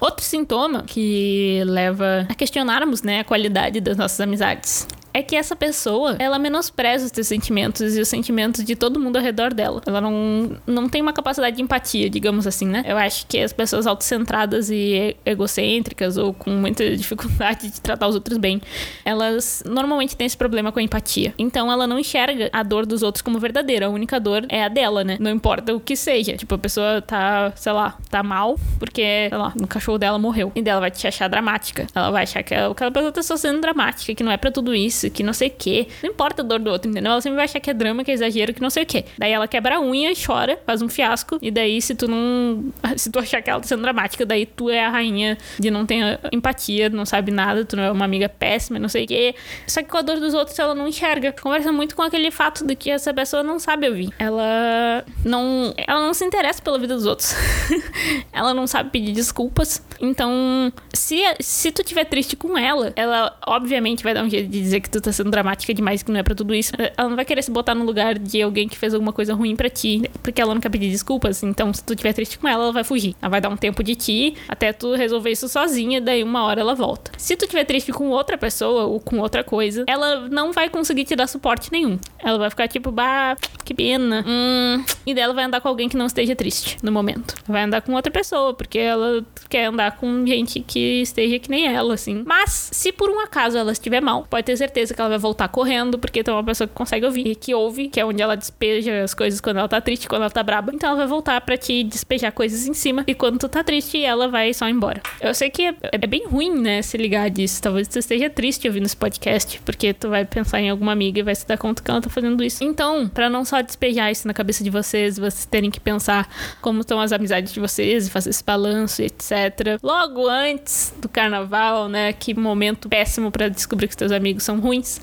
Outro 0.00 0.24
sintoma 0.24 0.84
que 0.86 1.62
leva 1.64 2.26
a 2.28 2.34
questionarmos 2.34 3.02
né, 3.02 3.20
a 3.20 3.24
qualidade 3.24 3.80
das 3.80 3.96
nossas 3.96 4.20
amizades 4.20 4.86
é 5.16 5.22
que 5.22 5.34
essa 5.34 5.56
pessoa, 5.56 6.14
ela 6.18 6.38
menospreza 6.38 7.06
os 7.06 7.10
teus 7.10 7.26
sentimentos 7.26 7.96
e 7.96 8.00
os 8.00 8.06
sentimentos 8.06 8.62
de 8.62 8.76
todo 8.76 9.00
mundo 9.00 9.16
ao 9.16 9.22
redor 9.22 9.54
dela. 9.54 9.80
Ela 9.86 9.98
não, 9.98 10.58
não 10.66 10.88
tem 10.90 11.00
uma 11.00 11.12
capacidade 11.12 11.56
de 11.56 11.62
empatia, 11.62 12.10
digamos 12.10 12.46
assim, 12.46 12.66
né? 12.66 12.84
Eu 12.86 12.98
acho 12.98 13.26
que 13.26 13.38
as 13.38 13.50
pessoas 13.50 13.86
autocentradas 13.86 14.68
e 14.70 15.16
egocêntricas 15.24 16.18
ou 16.18 16.34
com 16.34 16.50
muita 16.50 16.84
dificuldade 16.94 17.70
de 17.70 17.80
tratar 17.80 18.08
os 18.08 18.14
outros 18.14 18.36
bem, 18.36 18.60
elas 19.06 19.62
normalmente 19.64 20.14
têm 20.14 20.26
esse 20.26 20.36
problema 20.36 20.70
com 20.70 20.80
a 20.80 20.82
empatia. 20.82 21.32
Então 21.38 21.72
ela 21.72 21.86
não 21.86 21.98
enxerga 21.98 22.50
a 22.52 22.62
dor 22.62 22.84
dos 22.84 23.02
outros 23.02 23.22
como 23.22 23.38
verdadeira. 23.38 23.86
A 23.86 23.88
única 23.88 24.20
dor 24.20 24.44
é 24.50 24.64
a 24.64 24.68
dela, 24.68 25.02
né? 25.02 25.16
Não 25.18 25.30
importa 25.30 25.74
o 25.74 25.80
que 25.80 25.96
seja. 25.96 26.36
Tipo, 26.36 26.56
a 26.56 26.58
pessoa 26.58 27.00
tá, 27.00 27.54
sei 27.56 27.72
lá, 27.72 27.96
tá 28.10 28.22
mal 28.22 28.58
porque, 28.78 29.28
sei 29.30 29.38
lá, 29.38 29.54
o 29.58 29.66
cachorro 29.66 29.96
dela 29.96 30.18
morreu. 30.18 30.52
E 30.54 30.60
dela 30.60 30.80
vai 30.80 30.90
te 30.90 31.06
achar 31.06 31.26
dramática. 31.26 31.86
Ela 31.94 32.10
vai 32.10 32.24
achar 32.24 32.42
que 32.42 32.54
aquela 32.54 32.90
pessoa 32.90 33.12
tá 33.12 33.22
só 33.22 33.36
sendo 33.38 33.62
dramática, 33.62 34.14
que 34.14 34.22
não 34.22 34.30
é 34.30 34.36
para 34.36 34.50
tudo 34.50 34.74
isso, 34.74 35.05
que 35.10 35.22
não 35.22 35.32
sei 35.32 35.48
o 35.48 35.52
quê. 35.56 35.88
Não 36.02 36.10
importa 36.10 36.42
a 36.42 36.44
dor 36.44 36.58
do 36.58 36.70
outro, 36.70 36.90
entendeu? 36.90 37.12
Ela 37.12 37.20
sempre 37.20 37.36
vai 37.36 37.44
achar 37.44 37.60
que 37.60 37.70
é 37.70 37.74
drama, 37.74 38.04
que 38.04 38.10
é 38.10 38.14
exagero, 38.14 38.52
que 38.54 38.60
não 38.60 38.70
sei 38.70 38.82
o 38.82 38.86
quê. 38.86 39.04
Daí 39.18 39.32
ela 39.32 39.48
quebra 39.48 39.76
a 39.76 39.80
unha 39.80 40.12
chora, 40.14 40.58
faz 40.66 40.82
um 40.82 40.88
fiasco. 40.88 41.38
E 41.40 41.50
daí, 41.50 41.80
se 41.80 41.94
tu 41.94 42.08
não. 42.08 42.72
Se 42.96 43.10
tu 43.10 43.18
achar 43.18 43.42
que 43.42 43.50
ela 43.50 43.60
tá 43.60 43.66
sendo 43.66 43.82
dramática, 43.82 44.24
daí 44.24 44.46
tu 44.46 44.70
é 44.70 44.84
a 44.84 44.88
rainha 44.88 45.36
de 45.58 45.70
não 45.70 45.84
ter 45.84 46.18
empatia, 46.32 46.88
não 46.88 47.04
sabe 47.04 47.30
nada, 47.30 47.64
tu 47.64 47.76
não 47.76 47.82
é 47.84 47.90
uma 47.90 48.04
amiga 48.04 48.28
péssima, 48.28 48.78
não 48.78 48.88
sei 48.88 49.04
o 49.04 49.06
quê. 49.06 49.34
Só 49.66 49.82
que 49.82 49.88
com 49.88 49.98
a 49.98 50.02
dor 50.02 50.18
dos 50.18 50.34
outros 50.34 50.58
ela 50.58 50.74
não 50.74 50.88
enxerga. 50.88 51.32
Conversa 51.32 51.70
muito 51.72 51.94
com 51.94 52.02
aquele 52.02 52.30
fato 52.30 52.66
de 52.66 52.74
que 52.74 52.90
essa 52.90 53.12
pessoa 53.12 53.42
não 53.42 53.58
sabe 53.58 53.88
ouvir. 53.88 54.10
Ela 54.18 55.04
não. 55.24 55.74
Ela 55.76 56.00
não 56.00 56.14
se 56.14 56.24
interessa 56.24 56.62
pela 56.62 56.78
vida 56.78 56.94
dos 56.94 57.06
outros. 57.06 57.34
ela 58.32 58.54
não 58.54 58.66
sabe 58.66 58.90
pedir 58.90 59.12
desculpas. 59.12 59.82
Então, 60.00 60.72
se, 60.92 61.22
se 61.40 61.70
tu 61.70 61.82
tiver 61.82 62.04
triste 62.04 62.36
com 62.36 62.56
ela, 62.56 62.92
ela 62.96 63.36
obviamente 63.46 64.02
vai 64.02 64.14
dar 64.14 64.24
um 64.24 64.30
jeito 64.30 64.48
de 64.48 64.60
dizer 64.60 64.80
que 64.80 64.90
tu 64.90 64.95
tá 65.00 65.12
sendo 65.12 65.30
dramática 65.30 65.72
demais, 65.72 66.02
que 66.02 66.10
não 66.10 66.20
é 66.20 66.22
para 66.22 66.34
tudo 66.34 66.54
isso. 66.54 66.72
Ela 66.96 67.08
não 67.08 67.16
vai 67.16 67.24
querer 67.24 67.42
se 67.42 67.50
botar 67.50 67.74
no 67.74 67.84
lugar 67.84 68.18
de 68.18 68.42
alguém 68.42 68.68
que 68.68 68.76
fez 68.76 68.94
alguma 68.94 69.12
coisa 69.12 69.34
ruim 69.34 69.56
para 69.56 69.68
ti, 69.68 70.02
porque 70.22 70.40
ela 70.40 70.58
quer 70.60 70.70
pedir 70.70 70.90
desculpas. 70.90 71.42
Então, 71.42 71.72
se 71.72 71.82
tu 71.84 71.94
tiver 71.94 72.12
triste 72.12 72.38
com 72.38 72.48
ela, 72.48 72.64
ela 72.64 72.72
vai 72.72 72.84
fugir. 72.84 73.14
Ela 73.20 73.30
vai 73.30 73.40
dar 73.40 73.48
um 73.48 73.56
tempo 73.56 73.82
de 73.82 73.94
ti 73.94 74.34
até 74.48 74.72
tu 74.72 74.94
resolver 74.94 75.30
isso 75.30 75.48
sozinha, 75.48 76.00
daí 76.00 76.22
uma 76.22 76.44
hora 76.44 76.60
ela 76.60 76.74
volta. 76.74 77.10
Se 77.16 77.36
tu 77.36 77.46
tiver 77.46 77.64
triste 77.64 77.92
com 77.92 78.08
outra 78.08 78.38
pessoa 78.38 78.84
ou 78.84 79.00
com 79.00 79.18
outra 79.18 79.44
coisa, 79.44 79.84
ela 79.86 80.28
não 80.28 80.52
vai 80.52 80.68
conseguir 80.68 81.04
te 81.04 81.14
dar 81.14 81.26
suporte 81.26 81.70
nenhum. 81.72 81.98
Ela 82.18 82.38
vai 82.38 82.50
ficar 82.50 82.68
tipo, 82.68 82.90
bah, 82.90 83.36
que 83.64 83.74
pena. 83.74 84.24
Hum. 84.26 84.84
E 85.06 85.14
dela 85.14 85.32
vai 85.32 85.44
andar 85.44 85.60
com 85.60 85.68
alguém 85.68 85.88
que 85.88 85.96
não 85.96 86.06
esteja 86.06 86.34
triste 86.34 86.78
no 86.82 86.90
momento. 86.90 87.34
Vai 87.46 87.62
andar 87.62 87.82
com 87.82 87.92
outra 87.92 88.12
pessoa, 88.12 88.54
porque 88.54 88.78
ela 88.78 89.24
quer 89.48 89.66
andar 89.66 89.96
com 89.96 90.26
gente 90.26 90.60
que 90.60 91.02
esteja 91.02 91.38
que 91.38 91.50
nem 91.50 91.66
ela, 91.66 91.94
assim. 91.94 92.22
Mas, 92.26 92.70
se 92.72 92.92
por 92.92 93.10
um 93.10 93.20
acaso 93.20 93.56
ela 93.56 93.72
estiver 93.72 94.00
mal, 94.00 94.26
pode 94.28 94.44
ter 94.44 94.56
certeza 94.56 94.85
que 94.94 95.00
ela 95.00 95.10
vai 95.10 95.18
voltar 95.18 95.48
correndo, 95.48 95.98
porque 95.98 96.22
tem 96.22 96.32
uma 96.32 96.44
pessoa 96.44 96.66
que 96.66 96.74
consegue 96.74 97.06
ouvir, 97.06 97.34
que 97.36 97.54
ouve, 97.54 97.88
que 97.88 98.00
é 98.00 98.04
onde 98.04 98.22
ela 98.22 98.36
despeja 98.36 99.02
as 99.02 99.14
coisas 99.14 99.40
quando 99.40 99.58
ela 99.58 99.68
tá 99.68 99.80
triste, 99.80 100.08
quando 100.08 100.22
ela 100.22 100.30
tá 100.30 100.42
braba. 100.42 100.72
Então 100.74 100.90
ela 100.90 100.98
vai 100.98 101.06
voltar 101.06 101.40
para 101.40 101.56
te 101.56 101.84
despejar 101.84 102.32
coisas 102.32 102.66
em 102.66 102.74
cima, 102.74 103.04
e 103.06 103.14
quando 103.14 103.38
tu 103.38 103.48
tá 103.48 103.62
triste, 103.62 104.02
ela 104.02 104.28
vai 104.28 104.52
só 104.52 104.68
embora. 104.68 105.00
Eu 105.20 105.34
sei 105.34 105.50
que 105.50 105.62
é, 105.66 105.74
é 105.92 106.06
bem 106.06 106.26
ruim, 106.26 106.58
né, 106.60 106.82
se 106.82 106.96
ligar 106.96 107.28
disso. 107.30 107.62
Talvez 107.62 107.88
tu 107.88 107.98
esteja 107.98 108.28
triste 108.30 108.66
ouvindo 108.66 108.86
esse 108.86 108.96
podcast, 108.96 109.60
porque 109.64 109.92
tu 109.92 110.08
vai 110.08 110.24
pensar 110.24 110.60
em 110.60 110.70
alguma 110.70 110.92
amiga 110.92 111.20
e 111.20 111.22
vai 111.22 111.34
se 111.34 111.46
dar 111.46 111.58
conta 111.58 111.82
que 111.82 111.90
ela 111.90 112.00
tá 112.00 112.10
fazendo 112.10 112.42
isso. 112.42 112.64
Então, 112.64 113.08
para 113.08 113.28
não 113.28 113.44
só 113.44 113.60
despejar 113.60 114.10
isso 114.10 114.26
na 114.26 114.34
cabeça 114.34 114.64
de 114.64 114.70
vocês, 114.70 115.18
vocês 115.18 115.46
terem 115.46 115.70
que 115.70 115.80
pensar 115.80 116.28
como 116.60 116.80
estão 116.80 117.00
as 117.00 117.12
amizades 117.12 117.52
de 117.52 117.60
vocês 117.60 118.08
fazer 118.08 118.30
esse 118.30 118.44
balanço, 118.44 119.02
etc. 119.02 119.78
Logo 119.82 120.28
antes 120.28 120.94
do 121.00 121.08
carnaval, 121.08 121.88
né? 121.88 122.12
Que 122.12 122.34
momento 122.34 122.88
péssimo 122.88 123.30
para 123.30 123.48
descobrir 123.48 123.86
que 123.86 123.92
os 123.92 123.96
teus 123.96 124.12
amigos 124.12 124.42
são 124.42 124.58
ruins. 124.66 125.00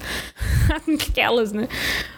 Aquelas, 1.10 1.52
né? 1.52 1.68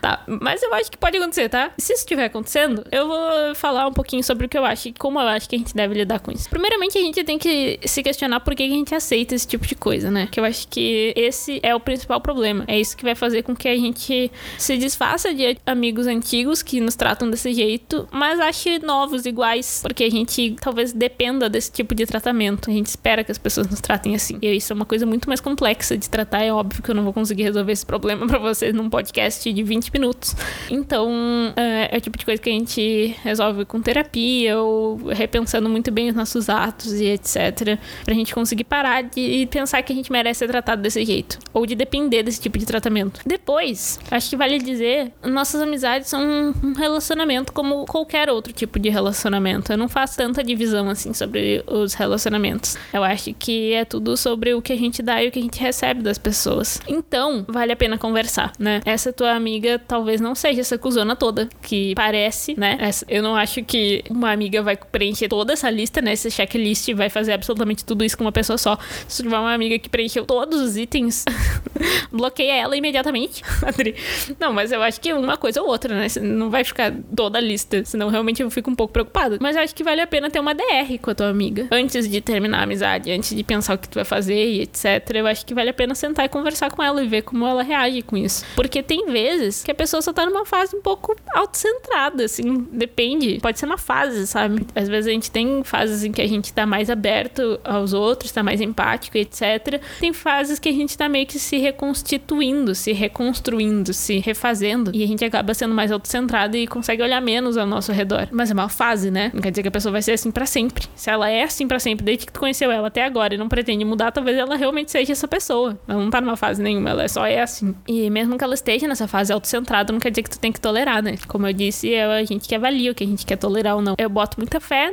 Tá, 0.01 0.23
mas 0.27 0.61
eu 0.63 0.73
acho 0.73 0.91
que 0.91 0.97
pode 0.97 1.17
acontecer, 1.17 1.49
tá? 1.49 1.71
Se 1.77 1.93
isso 1.93 2.01
estiver 2.01 2.25
acontecendo, 2.25 2.85
eu 2.91 3.07
vou 3.07 3.55
falar 3.55 3.87
um 3.87 3.93
pouquinho 3.93 4.23
sobre 4.23 4.45
o 4.45 4.49
que 4.49 4.57
eu 4.57 4.65
acho 4.65 4.89
e 4.89 4.93
como 4.93 5.19
eu 5.19 5.27
acho 5.27 5.47
que 5.47 5.55
a 5.55 5.59
gente 5.59 5.75
deve 5.75 5.93
lidar 5.93 6.19
com 6.19 6.31
isso. 6.31 6.49
Primeiramente, 6.49 6.97
a 6.97 7.01
gente 7.01 7.23
tem 7.23 7.37
que 7.37 7.79
se 7.85 8.01
questionar 8.01 8.39
por 8.39 8.55
que 8.55 8.63
a 8.63 8.67
gente 8.67 8.93
aceita 8.93 9.35
esse 9.35 9.47
tipo 9.47 9.65
de 9.65 9.75
coisa, 9.75 10.09
né? 10.09 10.27
Que 10.29 10.39
eu 10.39 10.43
acho 10.43 10.67
que 10.67 11.13
esse 11.15 11.59
é 11.61 11.75
o 11.75 11.79
principal 11.79 12.19
problema. 12.19 12.65
É 12.67 12.79
isso 12.79 12.97
que 12.97 13.03
vai 13.03 13.15
fazer 13.15 13.43
com 13.43 13.55
que 13.55 13.67
a 13.67 13.75
gente 13.75 14.31
se 14.57 14.77
desfaça 14.77 15.33
de 15.33 15.57
amigos 15.65 16.07
antigos 16.07 16.63
que 16.63 16.81
nos 16.81 16.95
tratam 16.95 17.29
desse 17.29 17.53
jeito, 17.53 18.07
mas 18.11 18.39
ache 18.39 18.79
novos 18.79 19.25
iguais, 19.25 19.79
porque 19.81 20.03
a 20.03 20.09
gente 20.09 20.55
talvez 20.61 20.93
dependa 20.93 21.49
desse 21.49 21.71
tipo 21.71 21.93
de 21.93 22.05
tratamento. 22.05 22.69
A 22.69 22.73
gente 22.73 22.87
espera 22.87 23.23
que 23.23 23.31
as 23.31 23.37
pessoas 23.37 23.67
nos 23.67 23.79
tratem 23.79 24.15
assim. 24.15 24.37
E 24.41 24.55
isso 24.55 24.73
é 24.73 24.75
uma 24.75 24.85
coisa 24.85 25.05
muito 25.05 25.27
mais 25.27 25.39
complexa 25.39 25.97
de 25.97 26.09
tratar. 26.09 26.43
É 26.43 26.51
óbvio 26.51 26.81
que 26.81 26.89
eu 26.89 26.95
não 26.95 27.03
vou 27.03 27.13
conseguir 27.13 27.34
resolver 27.43 27.71
esse 27.71 27.85
problema 27.85 28.27
para 28.27 28.39
vocês 28.39 28.73
num 28.73 28.89
podcast 28.89 29.51
de 29.51 29.63
20 29.63 29.91
minutos. 29.91 30.35
Então, 30.69 31.09
é, 31.55 31.95
é 31.95 31.97
o 31.97 32.01
tipo 32.01 32.17
de 32.17 32.25
coisa 32.25 32.41
que 32.41 32.49
a 32.49 32.53
gente 32.53 33.15
resolve 33.23 33.65
com 33.65 33.81
terapia 33.81 34.59
ou 34.59 34.97
repensando 35.07 35.69
muito 35.69 35.91
bem 35.91 36.09
os 36.09 36.15
nossos 36.15 36.49
atos 36.49 36.93
e 36.93 37.05
etc. 37.05 37.79
Pra 38.03 38.13
gente 38.13 38.33
conseguir 38.33 38.63
parar 38.63 39.03
de 39.03 39.47
pensar 39.51 39.81
que 39.81 39.93
a 39.93 39.95
gente 39.95 40.11
merece 40.11 40.39
ser 40.39 40.47
tratado 40.47 40.81
desse 40.81 41.03
jeito. 41.05 41.39
Ou 41.53 41.65
de 41.65 41.75
depender 41.75 42.23
desse 42.23 42.41
tipo 42.41 42.57
de 42.57 42.65
tratamento. 42.65 43.21
Depois, 43.25 43.99
acho 44.11 44.29
que 44.29 44.35
vale 44.35 44.59
dizer, 44.59 45.11
nossas 45.23 45.61
amizades 45.61 46.09
são 46.09 46.53
um 46.63 46.73
relacionamento 46.73 47.53
como 47.53 47.85
qualquer 47.85 48.29
outro 48.29 48.53
tipo 48.53 48.79
de 48.79 48.89
relacionamento. 48.89 49.71
Eu 49.71 49.77
não 49.77 49.87
faço 49.87 50.17
tanta 50.17 50.43
divisão 50.43 50.89
assim 50.89 51.13
sobre 51.13 51.63
os 51.67 51.93
relacionamentos. 51.93 52.77
Eu 52.93 53.03
acho 53.03 53.33
que 53.33 53.73
é 53.73 53.85
tudo 53.85 54.17
sobre 54.17 54.53
o 54.53 54.61
que 54.61 54.73
a 54.73 54.77
gente 54.77 55.01
dá 55.01 55.23
e 55.23 55.27
o 55.27 55.31
que 55.31 55.39
a 55.39 55.41
gente 55.41 55.59
recebe 55.59 56.01
das 56.01 56.17
pessoas. 56.17 56.81
Então, 56.87 57.24
vale 57.47 57.71
a 57.71 57.75
pena 57.75 57.97
conversar, 57.97 58.51
né? 58.59 58.81
Essa 58.85 59.11
tua 59.11 59.31
amiga 59.31 59.79
talvez 59.79 60.19
não 60.21 60.35
seja 60.35 60.61
essa 60.61 60.77
cuzona 60.77 61.15
toda, 61.15 61.49
que 61.61 61.93
parece, 61.95 62.59
né? 62.59 62.77
Essa, 62.79 63.05
eu 63.07 63.21
não 63.21 63.35
acho 63.35 63.63
que 63.63 64.03
uma 64.09 64.31
amiga 64.31 64.61
vai 64.61 64.75
preencher 64.75 65.27
toda 65.27 65.53
essa 65.53 65.69
lista, 65.69 66.01
né? 66.01 66.13
Esse 66.13 66.29
checklist 66.29 66.93
vai 66.93 67.09
fazer 67.09 67.33
absolutamente 67.33 67.83
tudo 67.85 68.03
isso 68.03 68.17
com 68.17 68.23
uma 68.23 68.31
pessoa 68.31 68.57
só. 68.57 68.77
Se 69.07 69.23
tiver 69.23 69.37
uma 69.37 69.53
amiga 69.53 69.77
que 69.79 69.89
preencheu 69.89 70.25
todos 70.25 70.59
os 70.61 70.77
itens, 70.77 71.25
bloqueia 72.11 72.53
ela 72.53 72.75
imediatamente. 72.75 73.43
não, 74.39 74.53
mas 74.53 74.71
eu 74.71 74.81
acho 74.81 74.99
que 74.99 75.13
uma 75.13 75.37
coisa 75.37 75.61
ou 75.61 75.67
outra, 75.67 75.95
né? 75.95 76.07
Não 76.21 76.49
vai 76.49 76.63
ficar 76.63 76.93
toda 77.15 77.37
a 77.37 77.41
lista, 77.41 77.83
senão 77.85 78.09
realmente 78.09 78.41
eu 78.41 78.49
fico 78.49 78.69
um 78.69 78.75
pouco 78.75 78.93
preocupada. 78.93 79.37
Mas 79.41 79.55
eu 79.55 79.61
acho 79.61 79.75
que 79.75 79.83
vale 79.83 80.01
a 80.01 80.07
pena 80.07 80.29
ter 80.29 80.39
uma 80.39 80.53
DR 80.53 80.97
com 81.01 81.11
a 81.11 81.15
tua 81.15 81.29
amiga. 81.29 81.67
Antes 81.71 82.09
de 82.09 82.21
terminar 82.21 82.59
a 82.59 82.63
amizade, 82.63 83.11
antes 83.11 83.35
de 83.35 83.43
pensar 83.43 83.75
o 83.75 83.77
que 83.77 83.89
tu 83.89 83.95
vai 83.95 84.05
fazer 84.05 84.35
e 84.35 84.61
etc. 84.61 84.85
Eu 85.13 85.27
acho 85.27 85.45
que 85.45 85.53
vale 85.53 85.69
a 85.69 85.73
pena 85.73 85.95
sentar 85.95 86.25
e 86.25 86.29
conversar 86.29 86.71
com 86.71 86.81
ela 86.81 87.03
e 87.03 87.07
ver 87.07 87.14
como 87.21 87.45
ela 87.45 87.63
reage 87.63 88.01
com 88.01 88.17
isso. 88.17 88.45
Porque 88.55 88.81
tem 88.81 89.05
vezes 89.07 89.63
que 89.63 89.71
a 89.71 89.75
pessoa 89.75 90.01
só 90.01 90.13
tá 90.13 90.25
numa 90.25 90.45
fase 90.45 90.75
um 90.75 90.81
pouco 90.81 91.15
autocentrada, 91.33 92.25
assim. 92.25 92.67
Depende. 92.71 93.39
Pode 93.41 93.59
ser 93.59 93.65
uma 93.65 93.77
fase, 93.77 94.27
sabe? 94.27 94.65
Às 94.75 94.87
vezes 94.87 95.07
a 95.07 95.11
gente 95.11 95.31
tem 95.31 95.63
fases 95.63 96.03
em 96.03 96.11
que 96.11 96.21
a 96.21 96.27
gente 96.27 96.53
tá 96.53 96.65
mais 96.65 96.89
aberto 96.89 97.59
aos 97.63 97.93
outros, 97.93 98.31
tá 98.31 98.43
mais 98.43 98.61
empático, 98.61 99.17
etc. 99.17 99.81
Tem 99.99 100.13
fases 100.13 100.59
que 100.59 100.69
a 100.69 100.73
gente 100.73 100.97
tá 100.97 101.07
meio 101.09 101.25
que 101.25 101.39
se 101.39 101.57
reconstituindo, 101.57 102.75
se 102.75 102.91
reconstruindo, 102.91 103.93
se 103.93 104.19
refazendo. 104.19 104.91
E 104.93 105.03
a 105.03 105.07
gente 105.07 105.23
acaba 105.23 105.53
sendo 105.53 105.73
mais 105.73 105.91
autocentrado 105.91 106.57
e 106.57 106.67
consegue 106.67 107.01
olhar 107.01 107.21
menos 107.21 107.57
ao 107.57 107.65
nosso 107.65 107.91
redor. 107.91 108.27
Mas 108.31 108.51
é 108.51 108.53
uma 108.53 108.69
fase, 108.69 109.11
né? 109.11 109.31
Não 109.33 109.41
quer 109.41 109.51
dizer 109.51 109.61
que 109.61 109.67
a 109.67 109.71
pessoa 109.71 109.91
vai 109.91 110.01
ser 110.01 110.13
assim 110.13 110.31
para 110.31 110.45
sempre. 110.45 110.87
Se 110.95 111.09
ela 111.09 111.29
é 111.29 111.43
assim 111.43 111.67
para 111.67 111.79
sempre, 111.79 112.05
desde 112.05 112.25
que 112.25 112.33
tu 112.33 112.39
conheceu 112.39 112.71
ela 112.71 112.87
até 112.87 113.03
agora 113.03 113.35
e 113.35 113.37
não 113.37 113.47
pretende 113.47 113.85
mudar, 113.85 114.11
talvez 114.11 114.37
ela 114.37 114.55
realmente 114.55 114.91
seja 114.91 115.11
essa 115.11 115.27
pessoa. 115.27 115.77
Ela 115.87 115.99
não 115.99 116.09
tá 116.09 116.21
numa 116.21 116.35
fase 116.35 116.61
nenhuma, 116.61 116.89
ela 116.89 117.04
só 117.07 117.25
é 117.25 117.41
assim. 117.41 117.75
E 117.87 118.09
mesmo 118.09 118.37
que 118.37 118.43
ela 118.43 118.53
esteja 118.53 118.87
nessa 118.87 119.07
fase 119.07 119.31
autocentrada, 119.31 119.91
não 119.91 119.99
quer 119.99 120.09
dizer 120.09 120.23
que 120.23 120.29
tu 120.29 120.39
tem 120.39 120.51
que 120.51 120.59
tolerar, 120.59 121.01
né? 121.03 121.15
Como 121.27 121.47
eu 121.47 121.53
disse, 121.53 121.93
é 121.93 122.05
a 122.05 122.23
gente 122.23 122.47
que 122.47 122.55
avalia 122.55 122.91
o 122.91 122.95
que 122.95 123.03
a 123.03 123.07
gente 123.07 123.25
quer 123.25 123.37
tolerar 123.37 123.75
ou 123.75 123.81
não. 123.81 123.95
Eu 123.97 124.09
boto 124.09 124.37
muita 124.37 124.59
fé 124.59 124.91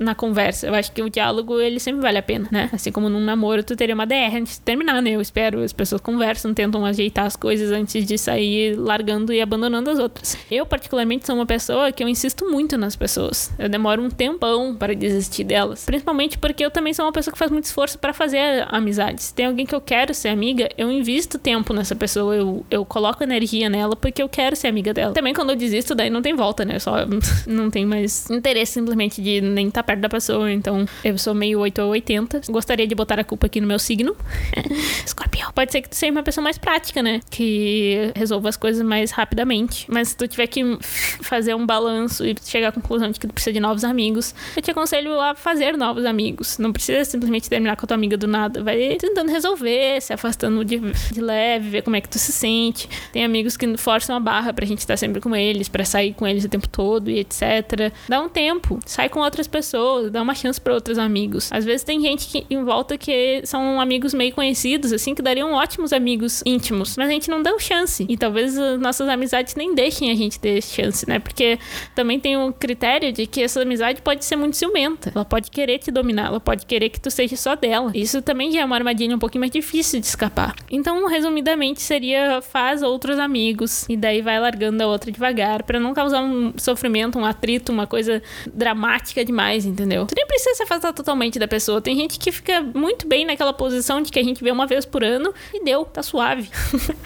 na 0.00 0.14
conversa. 0.14 0.66
Eu 0.66 0.74
acho 0.74 0.90
que 0.90 1.02
o 1.02 1.10
diálogo, 1.10 1.60
ele 1.60 1.78
sempre 1.78 2.00
vale 2.00 2.18
a 2.18 2.22
pena, 2.22 2.48
né? 2.50 2.70
Assim 2.72 2.90
como 2.90 3.08
num 3.08 3.20
namoro, 3.20 3.62
tu 3.62 3.76
teria 3.76 3.94
uma 3.94 4.06
DR 4.06 4.34
antes 4.34 4.54
de 4.54 4.62
terminar, 4.62 5.00
né? 5.02 5.10
Eu 5.10 5.20
espero. 5.20 5.62
As 5.62 5.72
pessoas 5.72 6.00
conversam, 6.00 6.54
tentam 6.54 6.84
ajeitar 6.84 7.26
as 7.26 7.36
coisas 7.36 7.70
antes 7.70 8.04
de 8.04 8.16
sair 8.16 8.76
largando 8.76 9.32
e 9.32 9.40
abandonando 9.40 9.90
as 9.90 9.98
outras. 9.98 10.36
Eu, 10.50 10.64
particularmente, 10.64 11.26
sou 11.26 11.36
uma 11.36 11.46
pessoa 11.46 11.92
que 11.92 12.02
eu 12.02 12.08
insisto 12.08 12.50
muito 12.50 12.78
nas 12.78 12.96
pessoas. 12.96 13.52
Eu 13.58 13.68
demoro 13.68 14.02
um 14.02 14.08
tempão 14.08 14.74
para 14.74 14.94
desistir 14.94 15.44
delas. 15.44 15.84
Principalmente 15.84 16.38
porque 16.38 16.64
eu 16.64 16.70
também 16.70 16.94
sou 16.94 17.04
uma 17.04 17.12
pessoa 17.12 17.32
que 17.32 17.38
faz 17.38 17.50
muito 17.50 17.64
esforço 17.64 17.98
para 17.98 18.14
fazer 18.14 18.66
amizades. 18.68 19.26
Se 19.26 19.34
tem 19.34 19.46
alguém 19.46 19.66
que 19.66 19.74
eu 19.74 19.80
quero 19.80 20.14
ser 20.14 20.28
amiga, 20.28 20.68
eu 20.78 20.90
invisto 20.90 21.38
tempo 21.38 21.74
nessa 21.74 21.94
pessoa. 21.94 22.34
Eu, 22.34 22.64
eu 22.70 22.84
coloco 22.86 23.22
energia 23.22 23.68
nela 23.68 23.94
porque 23.94 24.22
eu 24.22 24.28
quero 24.28 24.56
ser 24.56 24.68
amiga 24.68 24.94
dela. 24.94 25.12
Também 25.12 25.34
quando 25.34 25.50
eu 25.50 25.56
desisto, 25.56 25.94
daí 25.94 26.08
não 26.08 26.22
tem 26.22 26.34
volta, 26.34 26.64
né? 26.64 26.76
Eu 26.76 26.80
só 26.80 26.94
não 27.46 27.70
tem 27.70 27.84
mais 27.84 28.30
interesse 28.30 28.72
simplesmente 28.72 29.20
de 29.20 29.40
nem 29.40 29.68
estar 29.68 29.82
tá 29.82 29.89
perto 29.90 30.00
da 30.00 30.08
pessoa. 30.08 30.50
Então, 30.52 30.86
eu 31.04 31.18
sou 31.18 31.34
meio 31.34 31.58
8 31.58 31.82
ou 31.82 31.90
80. 31.90 32.42
Gostaria 32.48 32.86
de 32.86 32.94
botar 32.94 33.18
a 33.18 33.24
culpa 33.24 33.46
aqui 33.46 33.60
no 33.60 33.66
meu 33.66 33.78
signo. 33.78 34.16
Escorpião. 35.04 35.50
Pode 35.52 35.72
ser 35.72 35.82
que 35.82 35.88
tu 35.88 35.96
seja 35.96 36.12
uma 36.12 36.22
pessoa 36.22 36.44
mais 36.44 36.58
prática, 36.58 37.02
né? 37.02 37.20
Que 37.28 38.12
resolva 38.14 38.48
as 38.48 38.56
coisas 38.56 38.86
mais 38.86 39.10
rapidamente. 39.10 39.86
Mas 39.88 40.10
se 40.10 40.16
tu 40.16 40.28
tiver 40.28 40.46
que 40.46 40.78
fazer 41.22 41.54
um 41.54 41.66
balanço 41.66 42.24
e 42.24 42.36
chegar 42.44 42.68
à 42.68 42.72
conclusão 42.72 43.10
de 43.10 43.18
que 43.18 43.26
tu 43.26 43.32
precisa 43.32 43.52
de 43.52 43.58
novos 43.58 43.82
amigos, 43.82 44.32
eu 44.56 44.62
te 44.62 44.70
aconselho 44.70 45.18
a 45.20 45.34
fazer 45.34 45.76
novos 45.76 46.04
amigos. 46.04 46.58
Não 46.58 46.72
precisa 46.72 47.04
simplesmente 47.04 47.48
terminar 47.50 47.76
com 47.76 47.84
a 47.84 47.88
tua 47.88 47.96
amiga 47.96 48.16
do 48.16 48.28
nada. 48.28 48.62
Vai 48.62 48.96
tentando 48.96 49.30
resolver, 49.30 50.00
se 50.00 50.12
afastando 50.12 50.64
de, 50.64 50.78
de 50.78 51.20
leve, 51.20 51.68
ver 51.68 51.82
como 51.82 51.96
é 51.96 52.00
que 52.00 52.08
tu 52.08 52.18
se 52.18 52.30
sente. 52.30 52.88
Tem 53.12 53.24
amigos 53.24 53.56
que 53.56 53.76
forçam 53.76 54.14
a 54.14 54.20
barra 54.20 54.52
pra 54.52 54.64
gente 54.64 54.78
estar 54.78 54.96
sempre 54.96 55.20
com 55.20 55.34
eles, 55.34 55.68
pra 55.68 55.84
sair 55.84 56.14
com 56.14 56.26
eles 56.26 56.44
o 56.44 56.48
tempo 56.48 56.68
todo 56.68 57.10
e 57.10 57.18
etc. 57.18 57.92
Dá 58.08 58.20
um 58.20 58.28
tempo, 58.28 58.78
sai 58.86 59.08
com 59.08 59.18
outras 59.18 59.48
pessoas, 59.48 59.79
dá 60.10 60.22
uma 60.22 60.34
chance 60.34 60.60
para 60.60 60.74
outros 60.74 60.98
amigos. 60.98 61.50
Às 61.52 61.64
vezes 61.64 61.84
tem 61.84 62.00
gente 62.00 62.26
que, 62.26 62.46
em 62.50 62.64
volta 62.64 62.98
que 62.98 63.42
são 63.44 63.80
amigos 63.80 64.14
meio 64.14 64.32
conhecidos, 64.32 64.92
assim, 64.92 65.14
que 65.14 65.22
dariam 65.22 65.52
ótimos 65.52 65.92
amigos 65.92 66.42
íntimos, 66.44 66.96
mas 66.96 67.08
a 67.08 67.12
gente 67.12 67.30
não 67.30 67.42
dá 67.42 67.50
chance. 67.60 68.06
E 68.08 68.16
talvez 68.16 68.56
nossas 68.78 69.08
amizades 69.08 69.54
nem 69.54 69.74
deixem 69.74 70.10
a 70.10 70.14
gente 70.14 70.40
ter 70.40 70.62
chance, 70.62 71.08
né? 71.08 71.18
Porque 71.18 71.58
também 71.94 72.18
tem 72.18 72.36
um 72.36 72.50
critério 72.50 73.12
de 73.12 73.26
que 73.26 73.42
essa 73.42 73.62
amizade 73.62 74.02
pode 74.02 74.24
ser 74.24 74.36
muito 74.36 74.56
ciumenta. 74.56 75.12
Ela 75.14 75.24
pode 75.24 75.50
querer 75.50 75.78
te 75.78 75.90
dominar, 75.90 76.26
ela 76.26 76.40
pode 76.40 76.66
querer 76.66 76.88
que 76.88 77.00
tu 77.00 77.10
seja 77.10 77.36
só 77.36 77.54
dela. 77.54 77.92
Isso 77.94 78.22
também 78.22 78.50
já 78.50 78.60
é 78.60 78.64
uma 78.64 78.76
armadilha 78.76 79.14
um 79.14 79.18
pouquinho 79.18 79.40
mais 79.40 79.52
difícil 79.52 80.00
de 80.00 80.06
escapar. 80.06 80.56
Então, 80.70 81.06
resumidamente, 81.06 81.82
seria 81.82 82.40
faz 82.40 82.82
outros 82.82 83.18
amigos 83.18 83.86
e 83.88 83.96
daí 83.96 84.22
vai 84.22 84.40
largando 84.40 84.82
a 84.82 84.86
outra 84.86 85.12
devagar 85.12 85.62
para 85.62 85.78
não 85.78 85.92
causar 85.92 86.22
um 86.22 86.52
sofrimento, 86.56 87.18
um 87.18 87.24
atrito, 87.24 87.70
uma 87.70 87.86
coisa 87.86 88.22
dramática 88.52 89.24
demais, 89.24 89.59
entendeu? 89.64 90.06
Tu 90.06 90.14
nem 90.16 90.26
precisa 90.26 90.54
se 90.54 90.62
afastar 90.62 90.92
totalmente 90.92 91.38
da 91.38 91.48
pessoa. 91.48 91.80
Tem 91.80 91.96
gente 91.96 92.18
que 92.18 92.32
fica 92.32 92.62
muito 92.62 93.06
bem 93.06 93.24
naquela 93.24 93.52
posição 93.52 94.00
de 94.00 94.10
que 94.10 94.18
a 94.18 94.22
gente 94.22 94.42
vê 94.42 94.50
uma 94.50 94.66
vez 94.66 94.84
por 94.84 95.02
ano 95.02 95.32
e 95.52 95.64
deu, 95.64 95.84
tá 95.84 96.02
suave. 96.02 96.48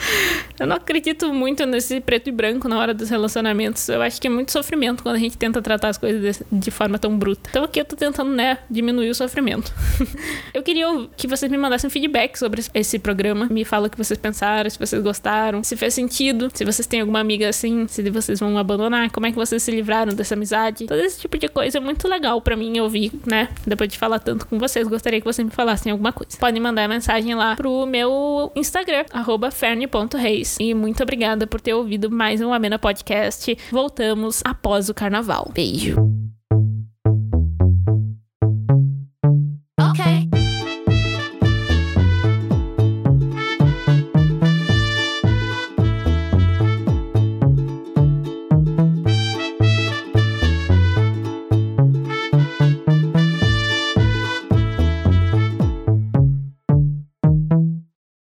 eu 0.58 0.66
não 0.66 0.76
acredito 0.76 1.32
muito 1.32 1.66
nesse 1.66 2.00
preto 2.00 2.28
e 2.28 2.32
branco 2.32 2.68
na 2.68 2.78
hora 2.78 2.94
dos 2.94 3.10
relacionamentos. 3.10 3.88
Eu 3.88 4.02
acho 4.02 4.20
que 4.20 4.26
é 4.26 4.30
muito 4.30 4.52
sofrimento 4.52 5.02
quando 5.02 5.16
a 5.16 5.18
gente 5.18 5.36
tenta 5.36 5.60
tratar 5.60 5.88
as 5.88 5.98
coisas 5.98 6.38
de, 6.38 6.60
de 6.60 6.70
forma 6.70 6.98
tão 6.98 7.16
bruta. 7.16 7.48
Então 7.50 7.64
aqui 7.64 7.80
eu 7.80 7.84
tô 7.84 7.96
tentando, 7.96 8.30
né, 8.30 8.58
diminuir 8.70 9.10
o 9.10 9.14
sofrimento. 9.14 9.72
eu 10.52 10.62
queria 10.62 10.86
que 11.16 11.26
vocês 11.26 11.50
me 11.50 11.58
mandassem 11.58 11.88
feedback 11.90 12.36
sobre 12.38 12.62
esse 12.74 12.98
programa. 12.98 13.46
Me 13.50 13.64
fala 13.64 13.86
o 13.86 13.90
que 13.90 13.98
vocês 13.98 14.18
pensaram, 14.18 14.68
se 14.68 14.78
vocês 14.78 15.02
gostaram, 15.02 15.62
se 15.62 15.76
fez 15.76 15.94
sentido, 15.94 16.50
se 16.52 16.64
vocês 16.64 16.86
têm 16.86 17.00
alguma 17.00 17.20
amiga 17.20 17.48
assim, 17.48 17.86
se 17.88 18.08
vocês 18.10 18.40
vão 18.40 18.56
abandonar, 18.58 19.10
como 19.10 19.26
é 19.26 19.30
que 19.30 19.36
vocês 19.36 19.62
se 19.62 19.70
livraram 19.70 20.14
dessa 20.14 20.34
amizade. 20.34 20.86
Todo 20.86 21.00
esse 21.00 21.20
tipo 21.20 21.38
de 21.38 21.48
coisa 21.48 21.78
é 21.78 21.80
muito 21.80 22.06
legal 22.08 22.40
para 22.44 22.57
mim 22.57 22.78
ouvir, 22.78 23.12
né? 23.26 23.48
Depois 23.66 23.90
de 23.90 23.98
falar 23.98 24.18
tanto 24.18 24.46
com 24.46 24.59
vocês, 24.59 24.87
gostaria 24.87 25.20
que 25.20 25.26
vocês 25.26 25.44
me 25.44 25.52
falassem 25.52 25.90
alguma 25.90 26.12
coisa. 26.12 26.37
Podem 26.38 26.61
mandar 26.61 26.88
mensagem 26.88 27.35
lá 27.35 27.57
pro 27.57 27.87
meu 27.87 28.52
Instagram, 28.54 29.04
ferne.reis. 29.50 30.57
E 30.61 30.74
muito 30.74 31.02
obrigada 31.02 31.46
por 31.46 31.61
ter 31.61 31.74
ouvido 31.74 32.11
mais 32.11 32.40
um 32.40 32.52
Amena 32.52 32.78
Podcast. 32.78 33.57
Voltamos 33.70 34.42
após 34.44 34.88
o 34.88 34.94
carnaval. 34.94 35.50
Beijo. 35.52 36.23